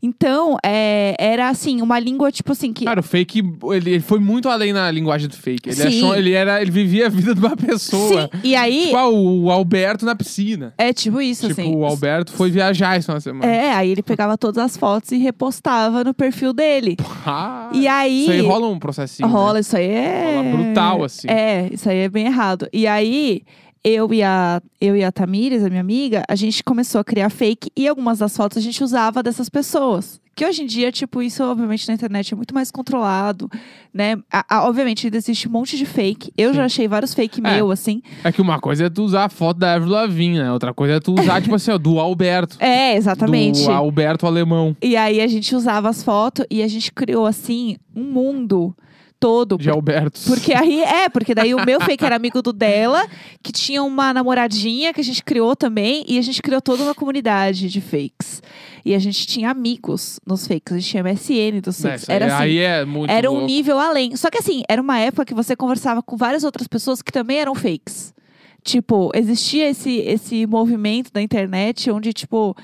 Então, 0.02 0.56
é, 0.64 1.14
era 1.18 1.48
assim, 1.48 1.82
uma 1.82 1.98
língua 1.98 2.30
tipo 2.32 2.52
assim 2.52 2.72
que 2.72 2.84
Cara, 2.84 3.00
o 3.00 3.02
fake, 3.02 3.40
ele, 3.72 3.90
ele 3.90 4.00
foi 4.00 4.18
muito 4.18 4.48
além 4.48 4.72
na 4.72 4.90
linguagem 4.90 5.28
do 5.28 5.36
fake. 5.36 5.68
Ele 5.68 5.76
Sim. 5.76 5.88
achou, 5.88 6.16
ele 6.16 6.32
era, 6.32 6.60
ele 6.62 6.70
vivia 6.70 7.06
a 7.06 7.08
vida 7.10 7.34
de 7.34 7.40
uma 7.40 7.56
pessoa. 7.56 8.30
Sim, 8.32 8.40
e 8.44 8.56
aí 8.56 8.84
Tipo, 8.86 8.96
ah, 8.96 9.08
o, 9.08 9.42
o 9.44 9.50
Alberto 9.50 10.06
na 10.06 10.14
piscina. 10.14 10.72
é 10.78 10.92
tipo 10.92 11.20
isso 11.20 11.48
tipo, 11.48 11.60
assim. 11.60 11.74
o 11.74 11.84
Alberto 11.84 12.32
foi 12.32 12.50
viajar 12.50 13.00
final 13.02 13.18
de 13.18 13.22
semana. 13.24 13.52
É, 13.52 13.72
aí 13.72 13.90
ele 13.90 14.02
pegava 14.02 14.36
todas 14.38 14.62
as 14.64 14.76
fotos 14.76 15.12
e 15.12 15.18
repostava 15.18 16.02
no 16.04 16.14
perfil 16.14 16.52
dele. 16.52 16.96
Ah, 17.26 17.70
E 17.74 17.86
aí 17.86 18.22
Isso 18.22 18.30
aí 18.32 18.40
rola 18.40 18.66
um 18.68 18.78
processinho. 18.78 19.28
né? 19.28 19.34
rola, 19.34 19.60
isso 19.60 19.76
aí 19.76 19.86
é 19.90 20.34
Rola 20.36 20.56
brutal, 20.56 21.04
assim. 21.04 21.28
É, 21.28 21.68
isso 21.70 21.88
aí 21.88 21.98
é 21.98 22.08
bem 22.08 22.26
errado. 22.26 22.66
E 22.72 22.86
aí 22.86 23.42
eu 23.84 24.12
e 24.12 24.22
a 24.22 24.60
eu 24.80 24.96
e 24.96 25.02
a 25.04 25.10
Tamires, 25.12 25.64
a 25.64 25.68
minha 25.68 25.80
amiga, 25.80 26.22
a 26.28 26.34
gente 26.34 26.62
começou 26.62 27.00
a 27.00 27.04
criar 27.04 27.30
fake 27.30 27.70
e 27.76 27.86
algumas 27.88 28.18
das 28.18 28.36
fotos 28.36 28.58
a 28.58 28.60
gente 28.60 28.82
usava 28.84 29.22
dessas 29.22 29.48
pessoas. 29.48 30.20
Que 30.34 30.46
hoje 30.46 30.62
em 30.62 30.66
dia, 30.66 30.90
tipo, 30.90 31.20
isso 31.20 31.42
obviamente 31.44 31.86
na 31.88 31.92
internet 31.94 32.32
é 32.32 32.36
muito 32.36 32.54
mais 32.54 32.70
controlado, 32.70 33.50
né? 33.92 34.16
A- 34.32 34.44
a- 34.48 34.68
obviamente 34.68 35.06
ainda 35.06 35.16
existe 35.18 35.46
um 35.48 35.50
monte 35.50 35.76
de 35.76 35.84
fake. 35.84 36.32
Eu 36.36 36.54
já 36.54 36.62
Sim. 36.62 36.66
achei 36.66 36.88
vários 36.88 37.12
fake 37.12 37.40
É. 37.44 37.54
meu, 37.56 37.70
assim. 37.70 38.00
É 38.24 38.32
que 38.32 38.40
uma 38.40 38.58
coisa 38.58 38.86
é 38.86 38.90
tu 38.90 39.02
usar 39.02 39.24
a 39.24 39.28
foto 39.28 39.58
da 39.58 39.74
Avril 39.74 39.92
Lavigne, 39.92 40.38
né? 40.38 40.50
Outra 40.50 40.72
coisa 40.72 40.94
é 40.94 41.00
tu 41.00 41.12
usar, 41.18 41.42
tipo 41.42 41.54
assim, 41.56 41.70
ó, 41.72 41.76
do 41.78 41.98
Alberto. 41.98 42.56
É, 42.60 42.96
exatamente. 42.96 43.64
Do 43.64 43.70
Alberto 43.72 44.26
alemão. 44.26 44.74
E 44.80 44.96
aí 44.96 45.20
a 45.20 45.26
gente 45.26 45.54
usava 45.54 45.90
as 45.90 46.02
fotos 46.02 46.46
e 46.50 46.62
a 46.62 46.68
gente 46.68 46.90
criou, 46.92 47.26
assim, 47.26 47.76
um 47.94 48.04
mundo 48.04 48.74
todo. 49.20 49.58
De 49.58 49.68
Albertos. 49.68 50.24
Porque 50.24 50.54
aí, 50.54 50.82
é, 50.82 51.08
porque 51.10 51.34
daí 51.34 51.54
o 51.54 51.64
meu 51.64 51.78
fake 51.80 52.02
era 52.02 52.16
amigo 52.16 52.40
do 52.40 52.52
dela, 52.52 53.06
que 53.42 53.52
tinha 53.52 53.82
uma 53.82 54.14
namoradinha 54.14 54.94
que 54.94 55.00
a 55.00 55.04
gente 55.04 55.22
criou 55.22 55.54
também, 55.54 56.04
e 56.08 56.18
a 56.18 56.22
gente 56.22 56.40
criou 56.40 56.62
toda 56.62 56.82
uma 56.82 56.94
comunidade 56.94 57.68
de 57.68 57.80
fakes. 57.80 58.42
E 58.84 58.94
a 58.94 58.98
gente 58.98 59.26
tinha 59.26 59.50
amigos 59.50 60.18
nos 60.26 60.46
fakes, 60.46 60.72
a 60.72 60.78
gente 60.78 60.88
tinha 60.88 61.02
MSN 61.02 61.60
dos 61.62 61.80
fakes. 61.80 62.08
Era 62.08 62.26
assim. 62.26 62.44
Aí 62.44 62.58
é 62.58 62.84
muito 62.84 63.10
Era 63.10 63.30
um 63.30 63.34
louco. 63.34 63.46
nível 63.46 63.78
além. 63.78 64.16
Só 64.16 64.30
que 64.30 64.38
assim, 64.38 64.62
era 64.66 64.80
uma 64.80 64.98
época 64.98 65.26
que 65.26 65.34
você 65.34 65.54
conversava 65.54 66.02
com 66.02 66.16
várias 66.16 66.42
outras 66.42 66.66
pessoas 66.66 67.02
que 67.02 67.12
também 67.12 67.38
eram 67.38 67.54
fakes. 67.54 68.14
Tipo, 68.62 69.10
existia 69.14 69.68
esse, 69.68 69.98
esse 69.98 70.46
movimento 70.46 71.12
da 71.12 71.20
internet 71.22 71.90
onde, 71.90 72.12
tipo, 72.12 72.54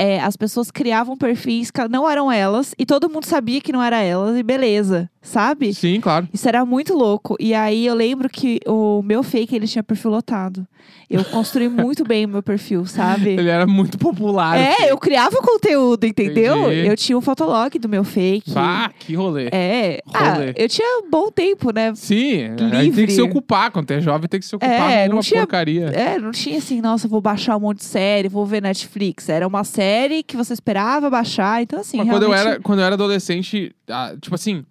é, 0.00 0.18
as 0.20 0.34
pessoas 0.34 0.70
criavam 0.70 1.14
perfis 1.14 1.70
que 1.70 1.86
não 1.88 2.08
eram 2.08 2.32
elas 2.32 2.74
e 2.78 2.86
todo 2.86 3.10
mundo 3.10 3.26
sabia 3.26 3.60
que 3.60 3.70
não 3.70 3.82
era 3.82 4.00
elas 4.00 4.34
e 4.38 4.42
beleza, 4.42 5.10
sabe? 5.22 5.72
Sim, 5.74 6.00
claro. 6.00 6.28
Isso 6.32 6.48
era 6.48 6.64
muito 6.64 6.94
louco. 6.94 7.36
E 7.38 7.52
aí 7.54 7.86
eu 7.86 7.94
lembro 7.94 8.28
que 8.28 8.60
o 8.66 9.02
meu 9.02 9.22
fake, 9.22 9.54
ele 9.54 9.66
tinha 9.66 9.82
perfil 9.82 10.10
lotado. 10.10 10.66
Eu 11.08 11.24
construí 11.24 11.68
muito 11.68 12.04
bem 12.04 12.24
o 12.24 12.28
meu 12.28 12.42
perfil, 12.42 12.86
sabe? 12.86 13.30
Ele 13.30 13.48
era 13.48 13.66
muito 13.66 13.98
popular. 13.98 14.56
assim. 14.56 14.82
É, 14.84 14.90
eu 14.92 14.96
criava 14.98 15.36
conteúdo, 15.38 16.04
entendeu? 16.06 16.72
Entendi. 16.72 16.86
Eu 16.88 16.96
tinha 16.96 17.18
um 17.18 17.20
fotolog 17.20 17.78
do 17.78 17.88
meu 17.88 18.02
fake. 18.04 18.50
Bah, 18.52 18.90
que 18.98 19.14
rolê. 19.14 19.48
É. 19.52 20.00
Ah, 20.12 20.34
Rolê. 20.34 20.54
eu 20.56 20.68
tinha 20.68 21.00
um 21.04 21.10
bom 21.10 21.30
tempo, 21.30 21.72
né? 21.72 21.92
Sim, 21.94 22.56
gente 22.56 22.56
tem 22.70 22.80
Livre. 22.82 23.06
que 23.06 23.12
se 23.12 23.20
ocupar. 23.20 23.70
Quando 23.70 23.90
é 23.90 24.00
jovem, 24.00 24.28
tem 24.28 24.40
que 24.40 24.46
se 24.46 24.54
ocupar 24.56 24.90
É, 24.90 25.06
com 25.08 25.14
uma 25.16 25.22
tinha- 25.22 25.40
porcaria. 25.42 25.86
É, 25.86 26.18
não 26.18 26.30
tinha 26.30 26.58
assim, 26.58 26.80
nossa, 26.80 27.06
vou 27.08 27.20
baixar 27.20 27.56
um 27.56 27.60
monte 27.60 27.78
de 27.78 27.84
série, 27.84 28.28
vou 28.28 28.46
ver 28.46 28.62
Netflix. 28.62 29.28
Era 29.28 29.46
uma 29.46 29.64
série 29.64 30.22
que 30.22 30.36
você 30.36 30.52
esperava 30.52 31.10
baixar, 31.10 31.62
então 31.62 31.80
assim, 31.80 31.98
Mas 31.98 32.08
quando 32.08 32.22
eu, 32.22 32.30
realmente- 32.30 32.52
era, 32.54 32.60
quando 32.62 32.78
eu 32.78 32.84
era 32.84 32.94
adolescente, 32.94 33.74
ah, 33.88 34.14
tipo 34.20 34.34
assim, 34.34 34.64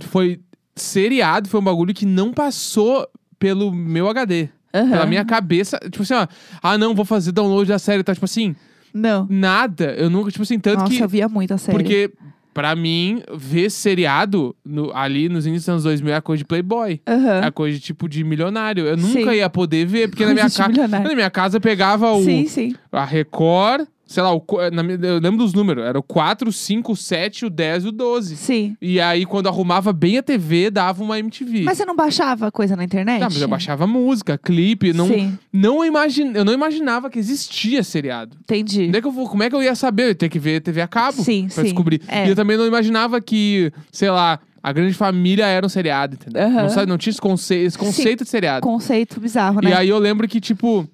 foi 0.00 0.40
seriado, 0.74 1.48
foi 1.48 1.60
um 1.60 1.64
bagulho 1.64 1.92
que 1.94 2.06
não 2.06 2.32
passou 2.32 3.06
pelo 3.38 3.72
meu 3.72 4.08
HD. 4.08 4.48
Aham. 4.74 4.90
Pela 4.90 5.06
minha 5.06 5.24
cabeça. 5.24 5.78
Tipo 5.90 6.02
assim, 6.02 6.14
ó. 6.14 6.26
Ah, 6.62 6.78
não, 6.78 6.94
vou 6.94 7.04
fazer 7.04 7.30
download 7.32 7.68
da 7.68 7.78
série. 7.78 8.02
Tá, 8.02 8.14
tipo 8.14 8.24
assim, 8.24 8.56
Não. 8.94 9.26
nada. 9.28 9.92
Eu 9.98 10.08
nunca, 10.08 10.30
tipo 10.30 10.42
assim, 10.42 10.58
tanto 10.58 10.80
nossa, 10.80 10.92
que. 10.94 11.00
eu 11.02 11.08
via 11.08 11.28
muito 11.28 11.52
a 11.52 11.58
série. 11.58 11.76
Porque, 11.76 12.10
pra 12.54 12.74
mim, 12.74 13.22
ver 13.34 13.68
seriado 13.70 14.56
no- 14.64 14.90
ali 14.96 15.28
nos 15.28 15.44
inícios 15.44 15.64
dos 15.66 15.68
anos 15.68 15.82
2000 15.84 16.14
é 16.14 16.20
coisa 16.22 16.38
de 16.38 16.46
Playboy. 16.46 17.02
Aham. 17.06 17.44
É 17.44 17.50
coisa 17.50 17.76
de 17.76 17.84
tipo 17.84 18.08
de 18.08 18.24
milionário. 18.24 18.86
Eu 18.86 18.96
nunca 18.96 19.30
Sim. 19.30 19.36
ia 19.36 19.50
poder 19.50 19.84
ver, 19.84 20.08
porque 20.08 20.24
na 20.24 20.32
minha, 20.34 20.48
ca... 20.50 20.68
na 21.00 21.14
minha 21.14 21.30
casa 21.30 21.60
pegava 21.60 22.10
o, 22.10 22.24
Sim, 22.24 22.46
sim. 22.46 22.74
a 22.90 23.04
Record, 23.04 23.86
sei 24.12 24.22
lá, 24.22 24.32
o 24.34 24.44
na 24.72 24.82
eu 24.82 25.18
lembro 25.18 25.38
dos 25.38 25.54
números. 25.54 25.84
Era 25.84 25.98
o 25.98 26.02
4, 26.02 26.52
5, 26.52 26.92
o 26.92 26.96
7, 26.96 27.46
o 27.46 27.50
10 27.50 27.84
e 27.84 27.88
o 27.88 27.92
12. 27.92 28.36
Sim. 28.36 28.76
E 28.80 29.00
aí, 29.00 29.24
quando 29.24 29.46
arrumava 29.48 29.92
bem 29.92 30.18
a 30.18 30.22
TV, 30.22 30.70
dava 30.70 31.02
uma 31.02 31.18
MTV. 31.18 31.62
Mas 31.62 31.78
você 31.78 31.84
não 31.86 31.96
baixava 31.96 32.52
coisa 32.52 32.76
na 32.76 32.84
internet? 32.84 33.20
Tá, 33.20 33.28
mas 33.30 33.40
eu 33.40 33.48
baixava 33.48 33.86
música, 33.86 34.36
clipe, 34.36 34.92
não, 34.92 35.08
Sim, 35.08 35.38
não 35.52 35.84
imagine, 35.84 36.36
eu 36.36 36.44
não 36.44 36.52
imaginava 36.52 37.08
que 37.08 37.18
existia 37.18 37.82
seriado. 37.82 38.36
entendi. 38.42 38.88
Onde 38.88 38.98
é 38.98 39.00
que 39.00 39.06
eu 39.06 39.12
vou, 39.12 39.28
como 39.28 39.42
é 39.42 39.48
que 39.50 39.56
eu 39.56 39.62
ia 39.62 39.74
saber? 39.74 40.02
Eu 40.04 40.08
ia 40.08 40.14
ter 40.14 40.28
que 40.28 40.38
ver 40.38 40.60
TV 40.60 40.82
a 40.82 40.88
cabo 40.88 41.22
Sim, 41.22 41.44
pra 41.46 41.56
sim. 41.56 41.62
descobrir. 41.64 42.02
É. 42.06 42.26
E 42.26 42.28
eu 42.30 42.36
também 42.36 42.56
não 42.56 42.66
imaginava 42.66 43.20
que, 43.20 43.72
sei 43.90 44.10
lá, 44.10 44.38
a 44.62 44.72
grande 44.72 44.94
família 44.94 45.46
era 45.46 45.64
um 45.64 45.68
seriado, 45.68 46.14
entendeu? 46.14 46.42
Aham. 46.42 46.62
Não, 46.62 46.68
sabe, 46.68 46.86
não 46.86 46.98
tinha 46.98 47.10
esse 47.10 47.20
conce- 47.20 47.54
esse 47.54 47.76
conceito 47.78 48.24
de 48.24 48.30
seriado. 48.30 48.60
Conceito 48.62 49.18
bizarro, 49.18 49.60
né? 49.62 49.70
E 49.70 49.72
aí 49.72 49.88
eu 49.88 49.98
lembro 49.98 50.28
que, 50.28 50.40
tipo, 50.40 50.86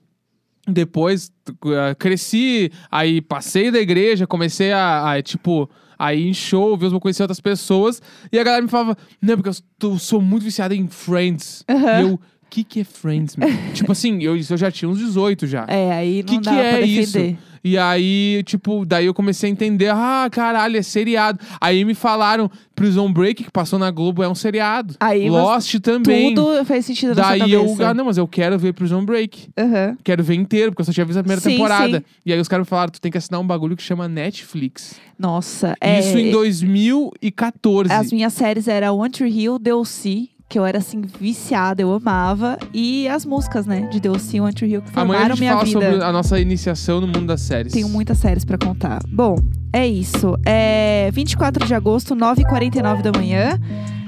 depois 0.68 1.32
uh, 1.50 1.96
cresci, 1.98 2.70
aí 2.90 3.20
passei 3.20 3.70
da 3.70 3.78
igreja, 3.78 4.26
comecei 4.26 4.72
a, 4.72 5.12
a, 5.12 5.22
tipo, 5.22 5.68
a 5.98 6.14
ir 6.14 6.28
em 6.28 6.34
show, 6.34 6.76
ver, 6.76 6.86
eu 6.86 7.00
conhecer 7.00 7.22
outras 7.22 7.40
pessoas. 7.40 8.00
E 8.30 8.38
a 8.38 8.44
galera 8.44 8.62
me 8.62 8.68
falava, 8.68 8.96
não, 9.20 9.34
porque 9.36 9.48
eu 9.48 9.54
tô- 9.78 9.98
sou 9.98 10.20
muito 10.20 10.42
viciada 10.44 10.74
em 10.74 10.86
Friends. 10.88 11.64
Aham. 11.68 11.98
E 11.98 12.02
eu, 12.02 12.14
o 12.14 12.20
que 12.50 12.64
que 12.64 12.80
é 12.80 12.84
Friends, 12.84 13.36
meu? 13.36 13.48
tipo 13.74 13.92
assim, 13.92 14.22
eu, 14.22 14.36
eu 14.36 14.56
já 14.56 14.70
tinha 14.70 14.88
uns 14.88 14.98
18 14.98 15.46
já. 15.46 15.64
É, 15.68 15.92
aí 15.92 16.22
não 16.22 16.24
Que 16.38 16.40
dá 16.40 16.50
que 16.52 16.58
é 16.58 16.70
pra 16.70 16.80
isso? 16.82 17.18
E 17.62 17.76
aí, 17.76 18.42
tipo, 18.44 18.84
daí 18.84 19.06
eu 19.06 19.14
comecei 19.14 19.48
a 19.48 19.52
entender, 19.52 19.90
ah, 19.92 20.28
caralho, 20.30 20.76
é 20.76 20.82
seriado. 20.82 21.38
Aí 21.60 21.84
me 21.84 21.94
falaram, 21.94 22.50
Prison 22.74 23.12
Break, 23.12 23.44
que 23.44 23.50
passou 23.50 23.78
na 23.78 23.90
Globo, 23.90 24.22
é 24.22 24.28
um 24.28 24.34
seriado. 24.34 24.94
Aí 25.00 25.28
Lost 25.28 25.74
também. 25.80 26.34
Tudo 26.34 26.64
fez 26.64 26.86
sentido 26.86 27.14
na 27.14 27.22
Daí 27.22 27.52
eu, 27.52 27.76
ah, 27.80 27.92
não, 27.92 28.04
mas 28.06 28.18
eu 28.18 28.26
quero 28.28 28.58
ver 28.58 28.72
Prison 28.72 29.04
Break. 29.04 29.48
Aham. 29.58 29.96
Quero 30.04 30.22
ver 30.22 30.34
inteiro, 30.34 30.72
porque 30.72 30.82
eu 30.82 30.86
só 30.86 30.92
tinha 30.92 31.04
visto 31.04 31.18
a 31.18 31.22
primeira 31.22 31.40
Sim, 31.40 31.50
temporada. 31.50 31.98
sim. 31.98 32.04
E 32.24 32.32
aí 32.32 32.40
os 32.40 32.48
caras 32.48 32.66
me 32.66 32.68
falaram, 32.68 32.92
tu 32.92 33.00
tem 33.00 33.10
que 33.10 33.18
assinar 33.18 33.40
um 33.40 33.46
bagulho 33.46 33.76
que 33.76 33.82
chama 33.82 34.08
Netflix. 34.08 34.94
Nossa, 35.18 35.74
é... 35.80 35.98
Isso 35.98 36.16
em 36.16 36.30
2014. 36.30 37.92
As 37.92 38.12
minhas 38.12 38.32
séries 38.32 38.68
eram 38.68 38.98
One 38.98 39.10
Tree 39.10 39.30
Hill, 39.30 39.58
DLC, 39.58 40.28
que 40.48 40.58
eu 40.58 40.64
era 40.64 40.78
assim 40.78 41.02
viciada, 41.02 41.82
eu 41.82 41.92
amava, 41.92 42.56
e 42.72 43.06
as 43.06 43.26
músicas, 43.26 43.66
né, 43.66 43.82
de 43.90 44.00
DLC 44.00 44.38
e 44.38 44.40
Hill 44.40 44.50
que 44.50 44.64
Amanhã 44.64 44.80
a 44.80 44.82
formaram 44.94 45.28
gente 45.28 45.40
minha 45.40 45.52
fala 45.52 45.64
vida. 45.64 45.80
sobre 45.80 46.04
a 46.04 46.12
nossa 46.12 46.40
iniciação 46.40 47.00
no 47.02 47.06
mundo 47.06 47.26
das 47.26 47.42
séries. 47.42 47.72
Tenho 47.72 47.88
muitas 47.88 48.16
séries 48.18 48.46
pra 48.46 48.56
contar. 48.56 49.00
Bom, 49.06 49.36
é 49.72 49.86
isso. 49.86 50.38
É 50.46 51.10
24 51.12 51.66
de 51.66 51.74
agosto, 51.74 52.16
9h49 52.16 53.02
da 53.02 53.12
manhã. 53.12 53.60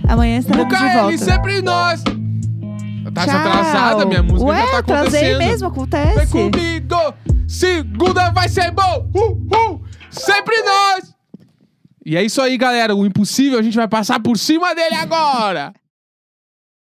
Amanhã 0.08 0.38
estaremos 0.38 0.68
de 0.68 0.74
Bucaeli, 0.74 1.16
volta. 1.16 1.32
sempre 1.32 1.60
nós! 1.60 2.02
Tá 3.12 3.26
Tchau. 3.26 3.36
atrasada, 3.36 4.06
minha 4.06 4.22
música 4.22 4.44
Ué, 4.50 4.60
já 4.60 4.66
tá 4.70 4.78
atrasei 4.78 5.20
acontecendo. 5.20 5.38
mesmo, 5.38 5.68
acontece. 5.68 6.16
Vem 6.16 6.50
comigo! 6.50 7.14
Segunda 7.46 8.30
vai 8.30 8.48
ser 8.48 8.70
bom! 8.70 9.10
Uh, 9.14 9.72
uh, 9.74 9.80
sempre 10.10 10.54
nós! 10.62 11.14
E 12.06 12.16
é 12.16 12.24
isso 12.24 12.40
aí, 12.40 12.56
galera. 12.56 12.94
O 12.94 13.04
impossível 13.04 13.58
a 13.58 13.62
gente 13.62 13.76
vai 13.76 13.86
passar 13.88 14.20
por 14.20 14.38
cima 14.38 14.74
dele 14.74 14.94
agora! 14.94 15.72